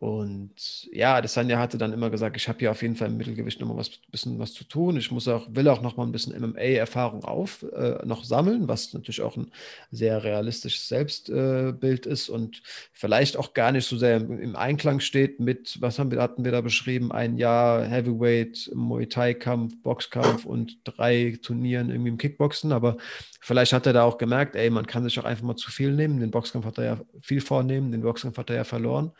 [0.00, 3.16] und ja, das Sanja hatte dann immer gesagt, ich habe hier auf jeden Fall im
[3.16, 4.96] Mittelgewicht noch mal was bisschen was zu tun.
[4.96, 8.94] Ich muss auch, will auch noch mal ein bisschen MMA-Erfahrung auf äh, noch sammeln, was
[8.94, 9.50] natürlich auch ein
[9.90, 15.00] sehr realistisches Selbstbild äh, ist und vielleicht auch gar nicht so sehr im, im, Einklang
[15.00, 20.44] steht mit, was haben wir, hatten wir da beschrieben, ein Jahr Heavyweight, Muay Thai-Kampf, Boxkampf
[20.44, 22.70] und drei Turnieren irgendwie im Kickboxen.
[22.70, 22.98] Aber
[23.40, 25.90] vielleicht hat er da auch gemerkt, ey, man kann sich auch einfach mal zu viel
[25.90, 26.20] nehmen.
[26.20, 29.10] Den Boxkampf hat er ja viel vornehmen, den Boxkampf hat er ja verloren.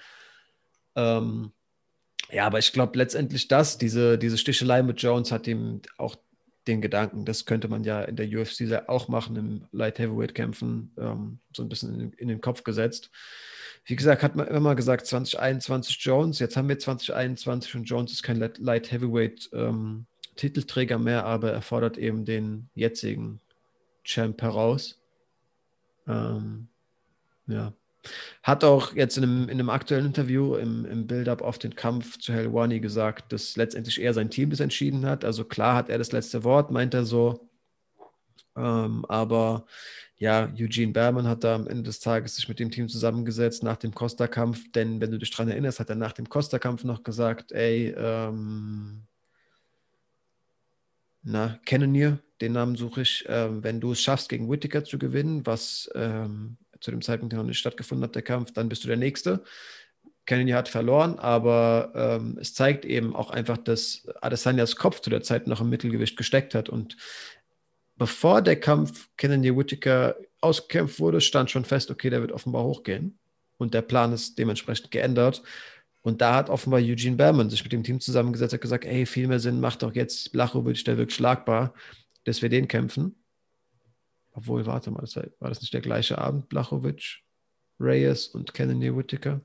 [0.99, 1.53] Ähm,
[2.31, 6.17] ja, aber ich glaube letztendlich das, diese, diese Stichelei mit Jones hat ihm auch
[6.67, 10.93] den Gedanken, das könnte man ja in der UFC auch machen, im Light Heavyweight Kämpfen,
[10.99, 13.11] ähm, so ein bisschen in, in, den Kopf gesetzt.
[13.87, 18.23] Wie gesagt, hat man immer gesagt 2021 Jones, jetzt haben wir 2021 und Jones ist
[18.23, 23.41] kein Light Heavyweight ähm, Titelträger mehr, aber er fordert eben den jetzigen
[24.05, 25.01] Champ heraus.
[26.07, 26.69] Ähm,
[27.47, 27.73] ja,
[28.43, 32.19] hat auch jetzt in einem, in einem aktuellen Interview im, im Build-up auf den Kampf
[32.19, 35.25] zu Helwani gesagt, dass letztendlich eher sein Team das entschieden hat.
[35.25, 37.49] Also klar hat er das letzte Wort, meint er so.
[38.57, 39.67] Ähm, aber
[40.17, 43.77] ja, Eugene Berman hat da am Ende des Tages sich mit dem Team zusammengesetzt nach
[43.77, 47.53] dem Costa-Kampf, denn wenn du dich daran erinnerst, hat er nach dem Costa-Kampf noch gesagt,
[47.53, 49.05] ey, ähm,
[51.23, 55.47] na, Cannonier, den Namen suche ich, ähm, wenn du es schaffst, gegen Whittaker zu gewinnen,
[55.47, 58.97] was ähm, zu dem Zeitpunkt noch nicht stattgefunden hat, der Kampf, dann bist du der
[58.97, 59.43] Nächste.
[60.27, 65.23] Kennedy hat verloren, aber ähm, es zeigt eben auch einfach, dass Adesanyas Kopf zu der
[65.23, 66.69] Zeit noch im Mittelgewicht gesteckt hat.
[66.69, 66.99] Und
[67.97, 73.19] bevor der Kampf Kennedy Whittaker ausgekämpft wurde, stand schon fest, okay, der wird offenbar hochgehen.
[73.57, 75.43] Und der Plan ist dementsprechend geändert.
[76.03, 79.29] Und da hat offenbar Eugene Berman sich mit dem Team zusammengesetzt und gesagt, ey, viel
[79.29, 81.75] mehr Sinn macht doch jetzt Blachowicz, der wirkt schlagbar,
[82.25, 83.17] dass wir den kämpfen.
[84.39, 87.19] Obwohl, warte mal, das war, war das nicht der gleiche Abend, Blachowicz,
[87.81, 89.41] Reyes und Kennedy Whittaker?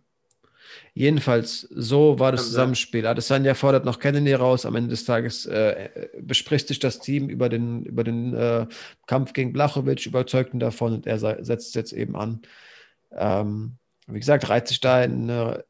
[0.94, 3.08] Jedenfalls, so war das Zusammenspiel.
[3.08, 4.68] Adesanya fordert noch Kennedy raus.
[4.68, 5.90] Am Ende des Tages äh,
[6.22, 8.68] bespricht sich das Team über den, über den äh,
[9.08, 12.44] Kampf gegen Blachowicz, überzeugt ihn davon und er setzt es jetzt eben an.
[13.16, 15.64] Ähm, wie gesagt, reiht sich da in, äh,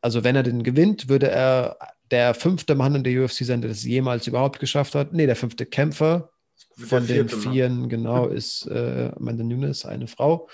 [0.00, 1.76] also wenn er den gewinnt, würde er
[2.10, 5.12] der fünfte Mann in der UFC sein, der das jemals überhaupt geschafft hat.
[5.12, 6.30] Nee, der fünfte Kämpfer
[6.76, 10.48] von den Vieren, genau, ist äh, Amanda Nunes, eine Frau.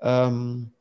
[0.00, 0.72] Ähm,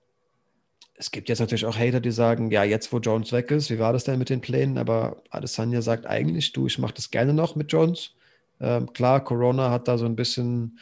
[0.96, 3.80] es gibt jetzt natürlich auch Hater, die sagen, ja, jetzt wo Jones weg ist, wie
[3.80, 4.78] war das denn mit den Plänen?
[4.78, 8.12] Aber Adesanya sagt eigentlich, du, ich mache das gerne noch mit Jones.
[8.60, 10.78] Ähm, klar, Corona hat da so ein bisschen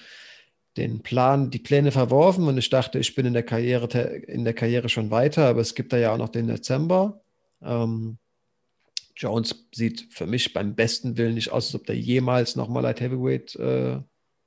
[0.76, 3.88] den Plan, die Pläne verworfen und ich dachte, ich bin in der Karriere,
[4.28, 7.22] in der Karriere schon weiter, aber es gibt da ja auch noch den Dezember.
[7.62, 8.18] Ähm,
[9.20, 13.02] Jones sieht für mich beim besten Willen nicht aus, als ob der jemals nochmal Light
[13.02, 14.00] Heavyweight äh,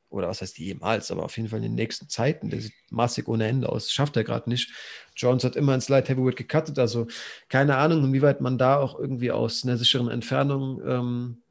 [0.08, 3.28] oder was heißt jemals, aber auf jeden Fall in den nächsten Zeiten, der sieht massig
[3.28, 4.72] ohne Ende aus, das schafft er gerade nicht.
[5.14, 7.06] Jones hat immer ins Light Heavyweight gecuttet, also
[7.50, 11.42] keine Ahnung, inwieweit man da auch irgendwie aus einer sicheren Entfernung ähm,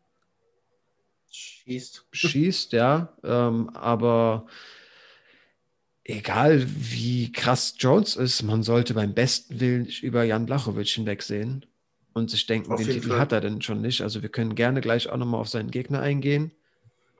[1.30, 2.07] schießt.
[2.11, 4.47] Schießt, ja, ähm, aber
[6.03, 11.67] egal wie krass Jones ist, man sollte beim besten Willen über Jan Blachowicz hinwegsehen
[12.14, 13.20] und sich denken, auf den Titel Fall.
[13.20, 14.01] hat er denn schon nicht.
[14.01, 16.51] Also wir können gerne gleich auch nochmal auf seinen Gegner eingehen.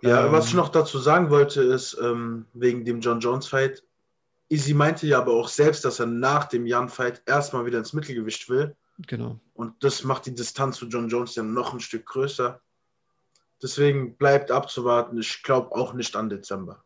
[0.02, 3.84] Ja, ähm, was ich noch dazu sagen wollte, ist, ähm, wegen dem John Jones-Fight,
[4.50, 8.50] Easy meinte ja aber auch selbst, dass er nach dem Jan-Fight erstmal wieder ins Mittelgewicht
[8.50, 8.76] will.
[9.08, 9.40] Genau.
[9.54, 12.60] Und das macht die Distanz zu John Jones ja noch ein Stück größer.
[13.64, 15.18] Deswegen bleibt abzuwarten.
[15.20, 16.84] Ich glaube auch nicht an Dezember.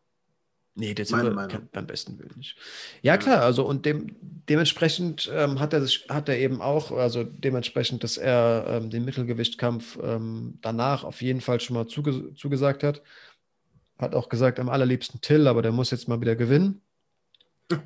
[0.77, 2.57] Nee, Dezember kann, beim besten Willen nicht.
[3.01, 4.17] Ja, klar, also und dem,
[4.49, 9.05] dementsprechend ähm, hat, er sich, hat er eben auch, also dementsprechend, dass er ähm, den
[9.05, 13.01] Mittelgewichtkampf ähm, danach auf jeden Fall schon mal zuge zugesagt hat.
[13.97, 16.81] Hat auch gesagt, am allerliebsten Till, aber der muss jetzt mal wieder gewinnen.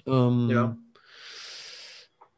[0.05, 0.77] Ähm, ja.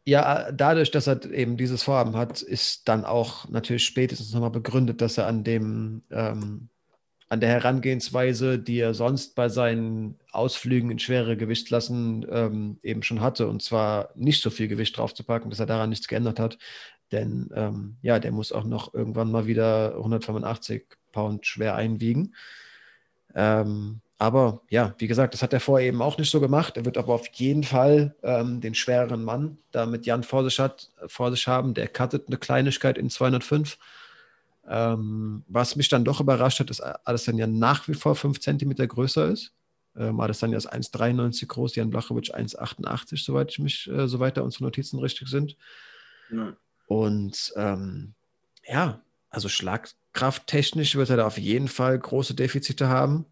[0.05, 5.01] Ja, dadurch, dass er eben dieses Vorhaben hat, ist dann auch natürlich spätestens nochmal begründet,
[5.01, 6.69] dass er an dem ähm,
[7.31, 13.21] an der Herangehensweise, die er sonst bei seinen Ausflügen in schwere Gewichtsklassen ähm, eben schon
[13.21, 13.47] hatte.
[13.47, 16.57] Und zwar nicht so viel Gewicht draufzupacken, dass er daran nichts geändert hat.
[17.13, 22.35] Denn ähm, ja, der muss auch noch irgendwann mal wieder 185 Pound schwer einwiegen.
[23.33, 26.75] Ähm, aber ja, wie gesagt, das hat er vorher eben auch nicht so gemacht.
[26.75, 30.59] Er wird aber auf jeden Fall ähm, den schwereren Mann da mit Jan vor sich,
[30.59, 31.75] hat, vor sich haben.
[31.75, 33.77] Der cuttet eine Kleinigkeit in 205
[34.67, 39.27] ähm, was mich dann doch überrascht hat, ist Adesanya nach wie vor 5 cm größer
[39.27, 39.53] ist.
[39.95, 44.65] Ähm, Adesanya ist 1,93 groß, Jan Blachowicz 1,88, soweit ich mich, äh, soweit da unsere
[44.65, 45.57] Notizen richtig sind.
[46.31, 46.55] Ja.
[46.87, 48.13] Und ähm,
[48.67, 53.25] ja, also schlagkrafttechnisch wird er da auf jeden Fall große Defizite haben.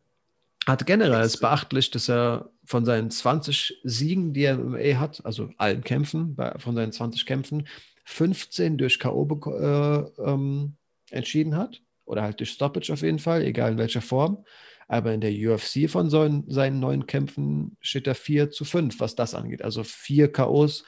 [0.66, 5.26] Hat generell ist beachtlich, dass er von seinen 20 Siegen, die er im MMA hat,
[5.26, 7.68] also allen Kämpfen, bei, von seinen 20 Kämpfen,
[8.06, 9.28] 15 durch K.O.
[9.46, 10.76] Äh, ähm,
[11.12, 11.82] entschieden hat.
[12.06, 14.44] Oder halt durch Stoppage auf jeden Fall, egal in welcher Form.
[14.88, 19.14] Aber in der UFC von so, seinen neuen Kämpfen steht er 4 zu 5, was
[19.14, 19.62] das angeht.
[19.62, 20.84] Also vier K.O.s,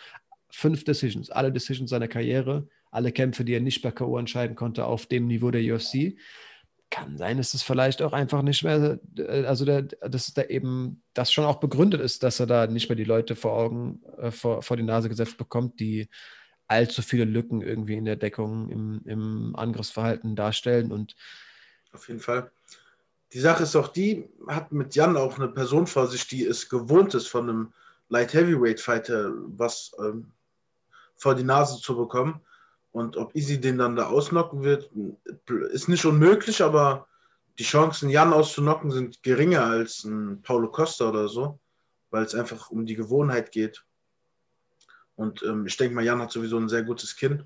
[0.49, 4.17] fünf Decisions, alle Decisions seiner Karriere, alle Kämpfe, die er nicht bei K.O.
[4.17, 6.17] entscheiden konnte, auf dem Niveau der UFC.
[6.89, 11.03] Kann sein, dass es vielleicht auch einfach nicht mehr, äh, also der, dass da eben
[11.13, 14.31] das schon auch begründet ist, dass er da nicht mehr die Leute vor Augen, äh,
[14.31, 16.09] vor, vor die Nase gesetzt bekommt, die
[16.71, 20.91] allzu viele Lücken irgendwie in der Deckung, im, im Angriffsverhalten darstellen.
[20.91, 21.15] Und
[21.91, 22.49] Auf jeden Fall.
[23.33, 26.69] Die Sache ist auch die, hat mit Jan auch eine Person vor sich, die es
[26.69, 27.73] gewohnt ist, von einem
[28.09, 30.31] Light Heavyweight Fighter was ähm,
[31.15, 32.41] vor die Nase zu bekommen.
[32.91, 34.89] Und ob Easy den dann da ausnocken wird,
[35.71, 37.07] ist nicht unmöglich, aber
[37.57, 41.59] die Chancen, Jan auszunocken, sind geringer als ein Paulo Costa oder so,
[42.09, 43.85] weil es einfach um die Gewohnheit geht.
[45.15, 47.43] Und ähm, ich denke mal, Jan hat sowieso ein sehr gutes Kinn.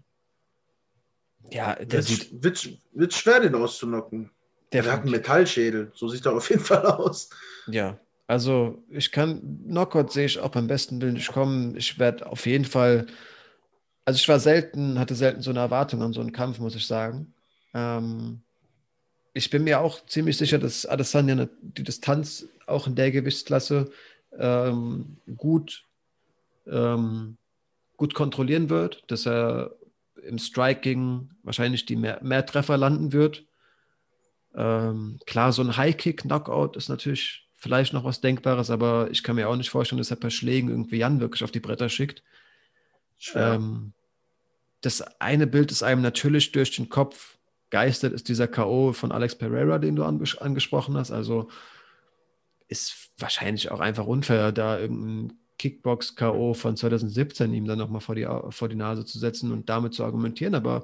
[1.51, 2.43] Ja, der wird, sieht.
[2.43, 4.31] Wird, wird schwer, den auszunocken.
[4.71, 7.29] Der hat einen Metallschädel, so sieht er auf jeden Fall aus.
[7.67, 11.77] Ja, also ich kann, Knockout sehe ich auch beim besten Willen nicht kommen.
[11.77, 13.05] Ich werde auf jeden Fall,
[14.03, 16.87] also ich war selten, hatte selten so eine Erwartung an so einen Kampf, muss ich
[16.87, 17.33] sagen.
[17.73, 18.41] Ähm,
[19.33, 23.91] ich bin mir auch ziemlich sicher, dass Adesanya die Distanz auch in der Gewichtsklasse
[24.37, 25.85] ähm, gut,
[26.67, 27.37] ähm,
[27.97, 29.75] gut kontrollieren wird, dass er
[30.21, 33.45] im Striking wahrscheinlich die mehr, mehr Treffer landen wird.
[34.55, 39.49] Ähm, klar, so ein High-Kick-Knockout ist natürlich vielleicht noch was Denkbares, aber ich kann mir
[39.49, 42.23] auch nicht vorstellen, dass er per Schlägen irgendwie Jan wirklich auf die Bretter schickt.
[43.33, 43.93] Ähm,
[44.81, 47.37] das eine Bild, das einem natürlich durch den Kopf
[47.69, 48.93] geistert, ist dieser K.O.
[48.93, 51.11] von Alex Pereira, den du angesprochen hast.
[51.11, 51.49] Also
[52.67, 56.53] ist wahrscheinlich auch einfach unfair, da irgendein Kickbox-K.O.
[56.53, 60.03] von 2017 ihm dann nochmal vor die, vor die Nase zu setzen und damit zu
[60.03, 60.55] argumentieren.
[60.55, 60.83] Aber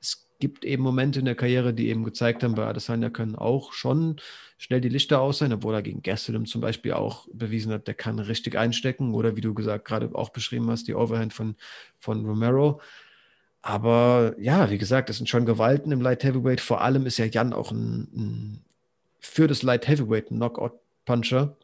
[0.00, 3.72] es gibt eben Momente in der Karriere, die eben gezeigt haben, bei Adesanya können auch
[3.72, 4.16] schon
[4.58, 7.94] schnell die Lichter aus sein, obwohl er gegen Gastelum zum Beispiel auch bewiesen hat, der
[7.94, 9.14] kann richtig einstecken.
[9.14, 11.56] Oder wie du gesagt gerade auch beschrieben hast, die Overhand von,
[11.98, 12.80] von Romero.
[13.62, 16.60] Aber ja, wie gesagt, das sind schon Gewalten im Light Heavyweight.
[16.60, 18.64] Vor allem ist ja Jan auch ein, ein
[19.20, 21.56] für das Light Heavyweight ein Knockout-Puncher.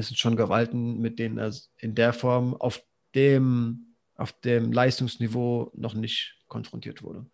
[0.00, 2.82] Es sind schon Gewalten, mit denen er in der Form auf
[3.14, 7.26] dem, auf dem Leistungsniveau noch nicht konfrontiert wurde.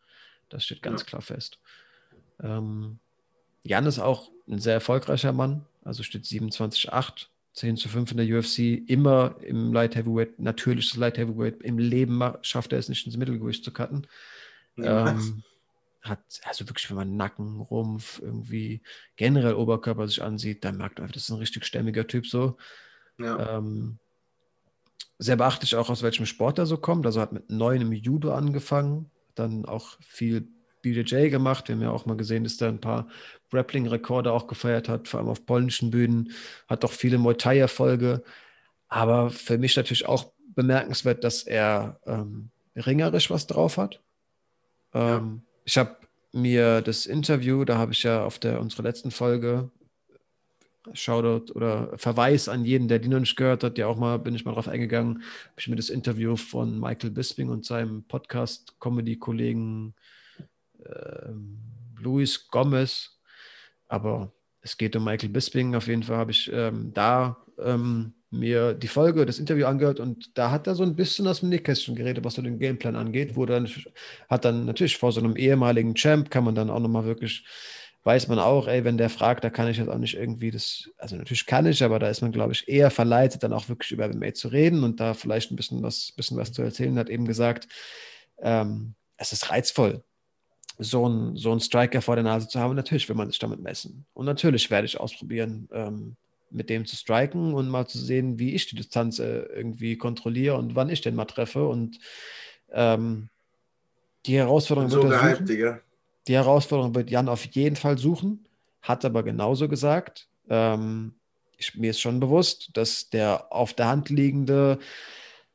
[0.49, 1.07] Das steht ganz ja.
[1.07, 1.59] klar fest.
[2.41, 2.99] Ähm,
[3.63, 8.39] Jan ist auch ein sehr erfolgreicher Mann, also steht 27,8, 10 zu 5 in der
[8.39, 11.63] UFC, immer im Light Heavyweight, natürliches Light Heavyweight.
[11.63, 14.07] Im Leben schafft er es nicht ins Mittelgewicht zu cutten.
[14.77, 15.43] Ja, ähm,
[16.09, 18.83] hat, also wirklich, wenn man Nacken, Rumpf, irgendwie
[19.17, 22.57] generell Oberkörper sich ansieht, dann merkt man, das ist ein richtig stämmiger Typ so.
[23.19, 23.59] Ja.
[23.59, 23.99] Ähm,
[25.19, 27.07] sehr beachtlich auch, aus welchem Sport er so kommt.
[27.07, 30.49] Also hat mit neun im Judo angefangen, dann auch viel
[30.83, 31.69] BJJ gemacht.
[31.69, 33.09] Wir haben ja auch mal gesehen, dass er ein paar
[33.51, 36.33] Grappling-Rekorde auch gefeiert hat, vor allem auf polnischen Bühnen.
[36.69, 38.23] Hat auch viele Muay Thai-Erfolge.
[38.89, 44.03] Aber für mich natürlich auch bemerkenswert, dass er ähm, ringerisch was drauf hat.
[44.93, 45.97] Ähm, ja ich habe
[46.33, 49.71] mir das Interview, da habe ich ja auf der unserer letzten Folge
[50.93, 54.37] Shoutout oder Verweis an jeden, der die noch nicht gehört hat, ja auch mal, bin
[54.37, 59.95] ich mal drauf eingegangen, habe ich mir das Interview von Michael Bisping und seinem Podcast-Comedy-Kollegen
[60.85, 61.33] äh,
[61.99, 63.19] Luis Gomez,
[63.89, 68.75] aber es geht um Michael Bisping, auf jeden Fall habe ich ähm, da ähm, mir
[68.75, 71.95] die Folge, das Interview angehört und da hat er so ein bisschen aus dem Nähkästchen
[71.95, 73.69] geredet, was so den Gameplan angeht, wo dann
[74.29, 77.45] hat dann natürlich vor so einem ehemaligen Champ kann man dann auch nochmal wirklich,
[78.03, 80.91] weiß man auch, ey, wenn der fragt, da kann ich jetzt auch nicht irgendwie das,
[80.99, 83.93] also natürlich kann ich, aber da ist man, glaube ich, eher verleitet, dann auch wirklich
[83.93, 87.09] über MMA zu reden und da vielleicht ein bisschen was, bisschen was zu erzählen, hat
[87.09, 87.69] eben gesagt,
[88.39, 90.03] ähm, es ist reizvoll,
[90.79, 92.75] so einen so Striker vor der Nase zu haben.
[92.75, 94.07] Natürlich will man sich damit messen.
[94.13, 96.17] Und natürlich werde ich ausprobieren, ähm,
[96.51, 100.57] mit dem zu striken und mal zu sehen, wie ich die Distanz äh, irgendwie kontrolliere
[100.57, 101.67] und wann ich den mal treffe.
[101.67, 101.99] Und
[102.73, 103.29] ähm,
[104.27, 105.47] die Herausforderung so wird er gehypt, suchen.
[105.47, 105.81] Digga.
[106.29, 108.47] Die Herausforderung wird Jan auf jeden Fall suchen,
[108.83, 110.29] hat aber genauso gesagt.
[110.49, 111.15] Ähm,
[111.57, 114.79] ich, mir ist schon bewusst, dass der auf der Hand liegende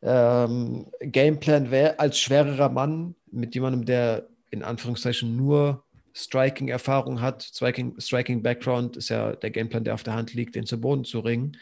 [0.02, 5.84] ähm, Gameplan wäre, als schwererer Mann mit jemandem, der in Anführungszeichen nur
[6.14, 11.04] Striking-Erfahrung hat, Striking-Background ist ja der Gameplan, der auf der Hand liegt, den zu Boden
[11.04, 11.58] zu ringen.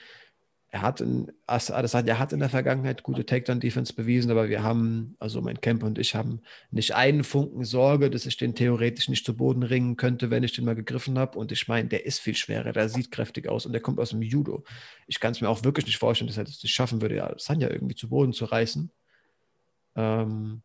[0.72, 5.42] Er hat in, er hat in der Vergangenheit gute Takedown-Defense bewiesen, aber wir haben, also
[5.42, 9.36] mein Camp und ich haben nicht einen Funken Sorge, dass ich den theoretisch nicht zu
[9.36, 11.40] Boden ringen könnte, wenn ich den mal gegriffen habe.
[11.40, 14.12] Und ich meine, der ist viel schwerer, der sieht kräftig aus und der kommt aus
[14.12, 14.64] dem Judo.
[15.08, 17.34] Ich kann es mir auch wirklich nicht vorstellen, dass er das nicht schaffen würde, ja,
[17.38, 18.92] Sanja irgendwie zu Boden zu reißen.
[19.96, 20.62] Ähm,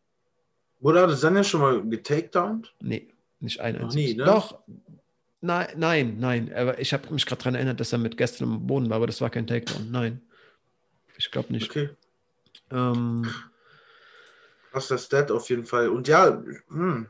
[0.81, 2.75] Wurde Adesanya schon mal getakedownt?
[2.79, 3.07] Nee.
[3.45, 4.17] Nicht ein einziges.
[4.17, 4.25] Ne?
[4.25, 4.59] Doch.
[5.41, 6.51] Nein, nein, nein.
[6.53, 9.07] Aber ich habe mich gerade daran erinnert, dass er mit gestern am Boden war, aber
[9.07, 9.91] das war kein Takedown.
[9.91, 10.21] Nein.
[11.17, 11.69] Ich glaube nicht.
[11.69, 11.89] Okay.
[12.71, 13.31] Ähm,
[14.71, 15.89] Was das Stat auf jeden Fall.
[15.89, 17.07] Und ja, hm.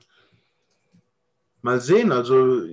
[1.61, 2.11] mal sehen.
[2.11, 2.63] Also,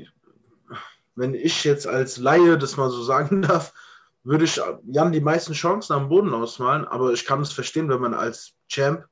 [1.15, 3.73] wenn ich jetzt als Laie das mal so sagen darf,
[4.25, 8.01] würde ich Jan die meisten Chancen am Boden ausmalen, aber ich kann es verstehen, wenn
[8.01, 9.07] man als Champ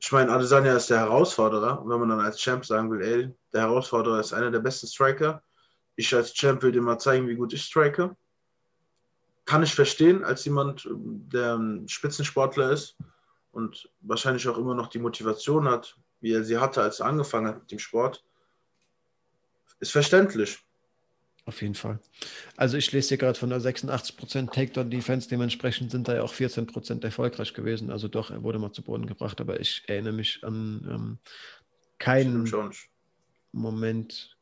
[0.00, 1.82] ich meine, Adesanya ist der Herausforderer.
[1.82, 4.86] Und wenn man dann als Champ sagen will, ey, der Herausforderer ist einer der besten
[4.86, 5.42] Striker,
[5.96, 8.16] ich als Champ will dir mal zeigen, wie gut ich strike,
[9.44, 12.96] kann ich verstehen, als jemand, der ein Spitzensportler ist
[13.50, 17.48] und wahrscheinlich auch immer noch die Motivation hat, wie er sie hatte, als er angefangen
[17.48, 18.24] hat mit dem Sport.
[19.80, 20.64] Ist verständlich.
[21.48, 21.98] Auf jeden Fall.
[22.58, 27.02] Also ich lese hier gerade von der 86% Takedown-Defense, dementsprechend sind da ja auch 14%
[27.02, 27.90] erfolgreich gewesen.
[27.90, 31.18] Also doch, er wurde mal zu Boden gebracht, aber ich erinnere mich an ähm,
[31.98, 32.46] keinen
[33.52, 34.36] Moment,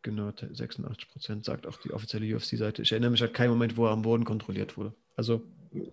[0.00, 2.80] Genau, 86 Prozent sagt auch die offizielle UFC-Seite.
[2.80, 4.94] Ich erinnere mich an keinen Moment, wo er am Boden kontrolliert wurde.
[5.14, 5.42] Also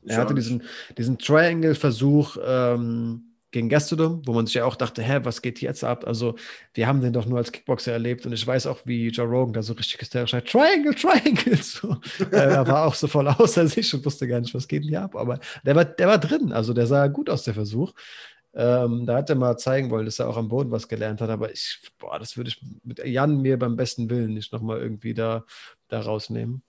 [0.05, 0.64] er hatte diesen,
[0.97, 5.83] diesen Triangle-Versuch ähm, gegen Gastodom, wo man sich ja auch dachte, hä, was geht jetzt
[5.83, 6.05] ab?
[6.07, 6.35] Also
[6.73, 9.53] wir haben den doch nur als Kickboxer erlebt und ich weiß auch, wie Joe Rogan
[9.53, 11.53] da so richtig hysterisch hat, Triangle, Triangle.
[11.63, 11.97] So.
[12.31, 15.03] er war auch so voll außer sich und wusste gar nicht, was geht denn hier
[15.03, 15.15] ab.
[15.15, 17.93] Aber der war, der war drin, also der sah gut aus, der Versuch.
[18.55, 21.29] Ähm, da hat er mal zeigen wollen, dass er auch am Boden was gelernt hat,
[21.29, 25.13] aber ich, boah, das würde ich mit Jan mir beim besten Willen nicht nochmal irgendwie
[25.13, 25.45] da,
[25.87, 26.63] da rausnehmen.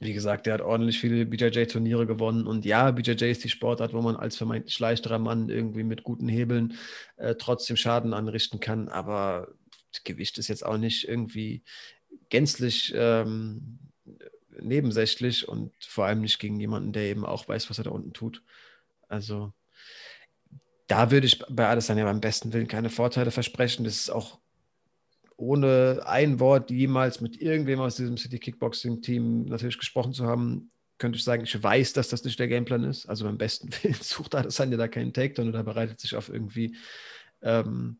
[0.00, 4.00] Wie gesagt, der hat ordentlich viele BJJ-Turniere gewonnen und ja, BJJ ist die Sportart, wo
[4.00, 6.74] man als vermeintlich leichterer Mann irgendwie mit guten Hebeln
[7.16, 9.48] äh, trotzdem Schaden anrichten kann, aber
[9.92, 11.64] das Gewicht ist jetzt auch nicht irgendwie
[12.28, 13.78] gänzlich ähm,
[14.60, 18.12] nebensächlich und vor allem nicht gegen jemanden, der eben auch weiß, was er da unten
[18.12, 18.42] tut.
[19.08, 19.52] Also
[20.86, 23.84] da würde ich bei Adesanya beim besten Willen keine Vorteile versprechen.
[23.84, 24.38] Das ist auch
[25.38, 30.70] ohne ein Wort jemals mit irgendwem aus diesem City Kickboxing Team natürlich gesprochen zu haben,
[30.98, 33.06] könnte ich sagen, ich weiß, dass das nicht der Gameplan ist.
[33.06, 36.76] Also beim besten Willen sucht Adesanya da keinen Takedown oder bereitet sich auf irgendwie
[37.40, 37.98] ähm,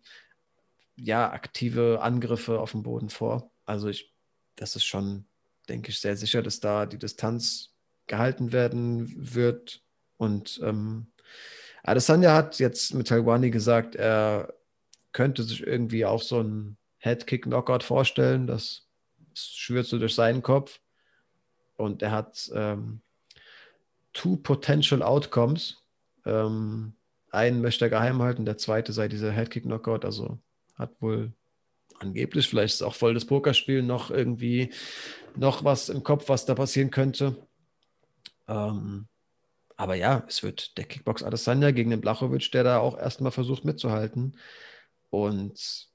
[0.97, 3.53] ja, aktive Angriffe auf dem Boden vor.
[3.65, 4.13] Also ich,
[4.57, 5.25] das ist schon,
[5.69, 7.73] denke ich, sehr sicher, dass da die Distanz
[8.09, 9.81] gehalten werden wird
[10.17, 11.07] und ähm,
[11.85, 14.53] Adesanya hat jetzt mit Talwani gesagt, er
[15.13, 18.47] könnte sich irgendwie auch so einen Headkick-Knockout vorstellen.
[18.47, 18.89] Das
[19.35, 20.81] schwirrt so durch seinen Kopf.
[21.77, 23.01] Und er hat ähm,
[24.13, 25.83] two potential outcomes.
[26.27, 26.95] Ähm,
[27.31, 30.05] einen möchte er geheim halten, der zweite sei dieser Headkick-Knockout.
[30.05, 30.39] Also
[30.77, 31.33] hat wohl
[32.01, 34.73] angeblich, vielleicht ist auch voll das Pokerspiel, noch irgendwie
[35.37, 37.37] noch was im Kopf, was da passieren könnte.
[38.47, 39.07] Ähm,
[39.77, 43.65] aber ja, es wird der Kickbox Adesanya gegen den Blachowicz, der da auch erstmal versucht
[43.65, 44.37] mitzuhalten.
[45.11, 45.89] Und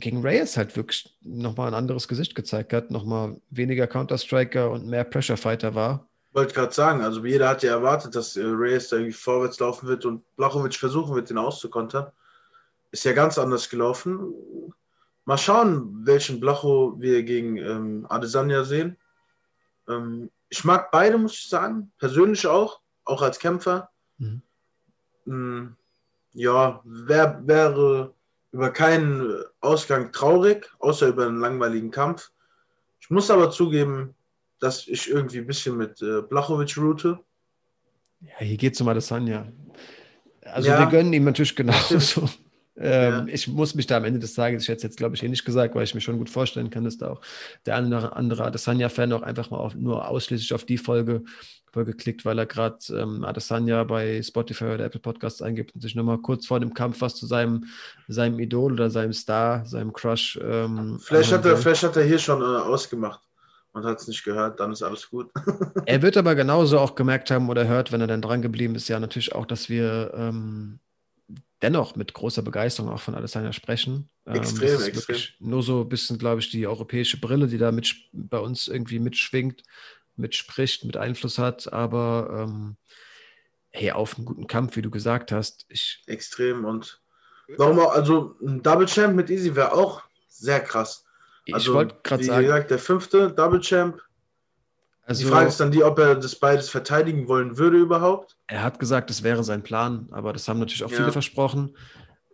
[0.00, 5.04] gegen Reyes halt wirklich nochmal ein anderes Gesicht gezeigt hat, nochmal weniger Counter-Striker und mehr
[5.04, 6.08] Pressure-Fighter war.
[6.32, 9.88] Wollte gerade sagen, also jeder hat ja erwartet, dass äh, Reyes da irgendwie vorwärts laufen
[9.88, 12.12] wird und Blachowicz versuchen wird, den auszukontern.
[12.90, 14.34] Ist ja ganz anders gelaufen.
[15.24, 18.96] Mal schauen, welchen Blacho wir gegen ähm, Adesanya sehen.
[19.88, 23.90] Ähm, ich mag beide, muss ich sagen, persönlich auch auch als Kämpfer.
[24.18, 24.42] Mhm.
[25.24, 25.76] Mm,
[26.32, 28.14] ja, wär, wäre
[28.52, 32.30] über keinen Ausgang traurig, außer über einen langweiligen Kampf.
[33.00, 34.14] Ich muss aber zugeben,
[34.58, 37.18] dass ich irgendwie ein bisschen mit äh, Blachowicz route.
[38.20, 39.52] Ja, hier geht es um Adesanya.
[40.42, 42.28] Also ja, wir gönnen ihm natürlich genauso.
[42.80, 43.34] Ähm, ja.
[43.34, 45.28] Ich muss mich da am Ende des Tages, ich hätte es jetzt glaube ich eh
[45.28, 47.20] nicht gesagt, weil ich mir schon gut vorstellen kann, dass da auch
[47.66, 51.22] der andere, andere Adesanya-Fan auch einfach mal auf, nur ausschließlich auf die Folge,
[51.72, 55.94] Folge klickt, weil er gerade ähm, Adesanya bei Spotify oder Apple Podcasts eingibt und sich
[55.94, 57.64] nochmal kurz vor dem Kampf was zu seinem,
[58.06, 60.38] seinem Idol oder seinem Star, seinem Crush.
[60.42, 63.20] Ähm, vielleicht, hat er, vielleicht hat er hier schon äh, ausgemacht
[63.72, 65.30] und hat es nicht gehört, dann ist alles gut.
[65.86, 68.88] er wird aber genauso auch gemerkt haben oder hört, wenn er dann dran geblieben ist,
[68.88, 70.78] ja natürlich auch, dass wir ähm,
[71.62, 74.08] dennoch mit großer Begeisterung auch von Alessandra sprechen.
[74.24, 75.16] Extrem, ähm, extrem.
[75.40, 78.98] Nur so ein bisschen, glaube ich, die europäische Brille, die da mit, bei uns irgendwie
[78.98, 79.62] mitschwingt,
[80.16, 81.72] mitspricht, mit Einfluss hat.
[81.72, 82.76] Aber ähm,
[83.70, 85.66] hey, auf einen guten Kampf, wie du gesagt hast.
[85.68, 86.64] Ich, extrem.
[86.64, 87.00] Und
[87.56, 91.04] warum auch, also ein Double Champ mit Easy wäre auch sehr krass.
[91.50, 92.40] Also, ich wollte gerade sagen.
[92.40, 94.00] Wie gesagt, der fünfte Double Champ
[95.08, 98.36] also, die Frage ist dann die, ob er das beides verteidigen wollen würde überhaupt.
[98.46, 100.98] Er hat gesagt, das wäre sein Plan, aber das haben natürlich auch ja.
[100.98, 101.74] viele versprochen.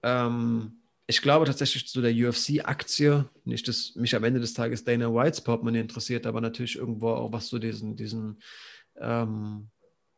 [0.02, 5.12] Ähm, ich glaube tatsächlich zu der UFC-Aktie, nicht, dass mich am Ende des Tages Dana
[5.14, 8.42] Whites Portemonnaie interessiert, aber natürlich irgendwo auch, was so diesen, diesen
[8.98, 9.68] ähm,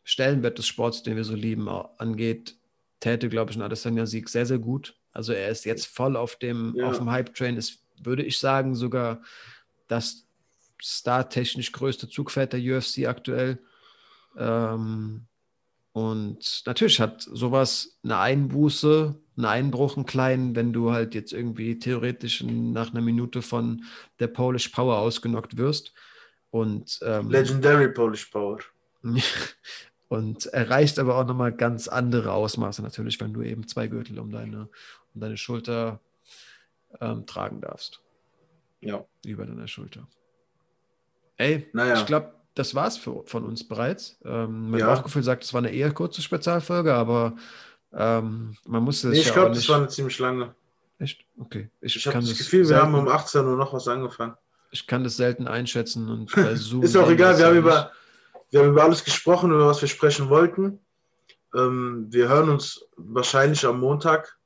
[0.05, 2.57] Stellenwert des Sports, den wir so lieben, angeht,
[3.01, 4.97] täte, glaube ich, ein Adesanya-Sieg sehr, sehr gut.
[5.13, 6.91] Also er ist jetzt voll auf dem, ja.
[6.91, 7.57] dem Hype-Train.
[7.57, 9.23] Ist, würde ich sagen, sogar
[9.89, 10.26] das
[10.79, 13.59] startechnisch größte Zugpferd der UFC aktuell.
[14.37, 15.27] Ähm,
[15.93, 21.79] und natürlich hat sowas eine Einbuße, einen Einbruch, einen kleinen, wenn du halt jetzt irgendwie
[21.79, 23.85] theoretisch nach einer Minute von
[24.19, 25.95] der Polish Power ausgenockt wirst.
[26.51, 28.59] Und, ähm, Legendary Polish Power.
[30.09, 34.31] und erreicht aber auch nochmal ganz andere Ausmaße natürlich, wenn du eben zwei Gürtel um
[34.31, 34.69] deine,
[35.15, 36.01] um deine Schulter
[37.01, 38.01] ähm, tragen darfst.
[38.81, 39.05] Ja.
[39.25, 40.07] Über deiner Schulter.
[41.37, 41.95] Ey, naja.
[41.95, 44.19] ich glaube, das war's für, von uns bereits.
[44.25, 44.95] Ähm, mein ja.
[44.95, 47.37] Bauchgefühl sagt, es war eine eher kurze Spezialfolge, aber
[47.93, 50.55] ähm, man musste nee, Ich glaube, das war eine ziemlich lange.
[50.99, 51.25] Echt?
[51.39, 51.69] Okay.
[51.81, 54.35] Ich, ich habe das, das Gefühl, selten, wir haben um 18 Uhr noch was angefangen.
[54.71, 56.83] Ich kann das selten einschätzen und bei Zoom.
[56.83, 57.93] Ist auch egal, wir haben, über,
[58.51, 60.81] wir haben über alles gesprochen, über was wir sprechen wollten.
[61.55, 64.39] Ähm, wir hören uns wahrscheinlich am Montag.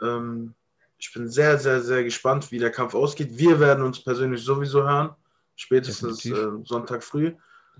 [0.00, 0.54] Ähm,
[0.98, 3.36] Ich bin sehr, sehr, sehr gespannt, wie der Kampf ausgeht.
[3.38, 5.14] Wir werden uns persönlich sowieso hören.
[5.62, 7.34] Spätestens äh, Sonntag früh.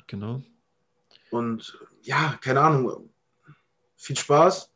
[0.07, 0.41] Genau.
[1.31, 3.11] Und ja, keine Ahnung.
[3.97, 4.71] Viel Spaß.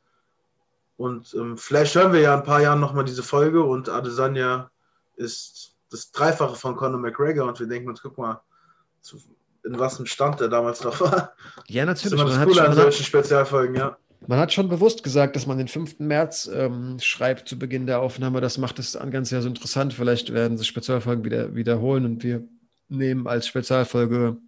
[0.96, 4.72] Und ähm, vielleicht hören wir ja in ein paar Jahren nochmal diese Folge und Adesanya
[5.14, 8.40] ist das Dreifache von Conor McGregor und wir denken uns, guck mal,
[9.64, 11.32] in was im Stand der damals noch war.
[11.68, 12.18] Ja, natürlich.
[12.18, 13.96] Das ist man cool an solchen Spezialfolgen, ja.
[14.26, 16.00] Man hat schon bewusst gesagt, dass man den 5.
[16.00, 18.40] März ähm, schreibt zu Beginn der Aufnahme.
[18.40, 19.92] Das macht das ganz ja so interessant.
[19.94, 22.42] Vielleicht werden sich Spezialfolgen wieder wiederholen und wir
[22.88, 24.38] nehmen als Spezialfolge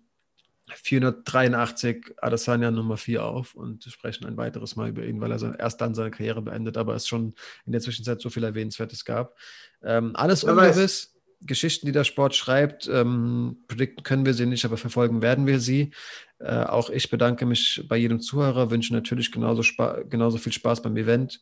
[0.74, 5.80] 483 Adesanya Nummer 4 auf und sprechen ein weiteres Mal über ihn, weil er erst
[5.80, 7.34] dann seine Karriere beendet, aber es schon
[7.64, 9.36] in der Zwischenzeit so viel Erwähnenswertes gab.
[9.82, 11.14] Ähm, alles ungewiss.
[11.40, 15.60] Geschichten, die der Sport schreibt, ähm, predikten können wir sie nicht, aber verfolgen werden wir
[15.60, 15.92] sie.
[16.40, 19.62] Äh, auch ich bedanke mich bei jedem Zuhörer, wünsche natürlich genauso,
[20.08, 21.40] genauso viel Spaß beim Event.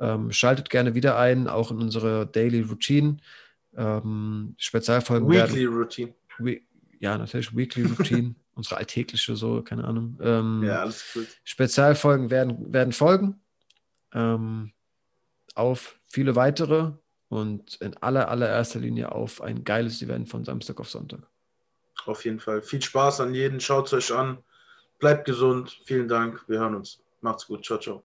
[0.00, 3.18] Ähm, schaltet gerne wieder ein, auch in unsere Daily Routine.
[3.76, 6.14] Ähm, Spezialfolgen Weekly werden, Routine.
[7.00, 10.18] Ja, natürlich Weekly Routine, unsere alltägliche, so, keine Ahnung.
[10.22, 11.26] Ähm, ja, alles gut.
[11.44, 13.40] Spezialfolgen werden, werden folgen.
[14.12, 14.72] Ähm,
[15.54, 16.92] auf viele weitere
[17.28, 21.28] und in aller, allererster Linie auf ein geiles Event von Samstag auf Sonntag.
[22.06, 22.62] Auf jeden Fall.
[22.62, 23.60] Viel Spaß an jeden.
[23.60, 24.38] Schaut es euch an.
[24.98, 25.80] Bleibt gesund.
[25.84, 26.44] Vielen Dank.
[26.48, 27.00] Wir hören uns.
[27.20, 27.64] Macht's gut.
[27.64, 28.02] Ciao, ciao.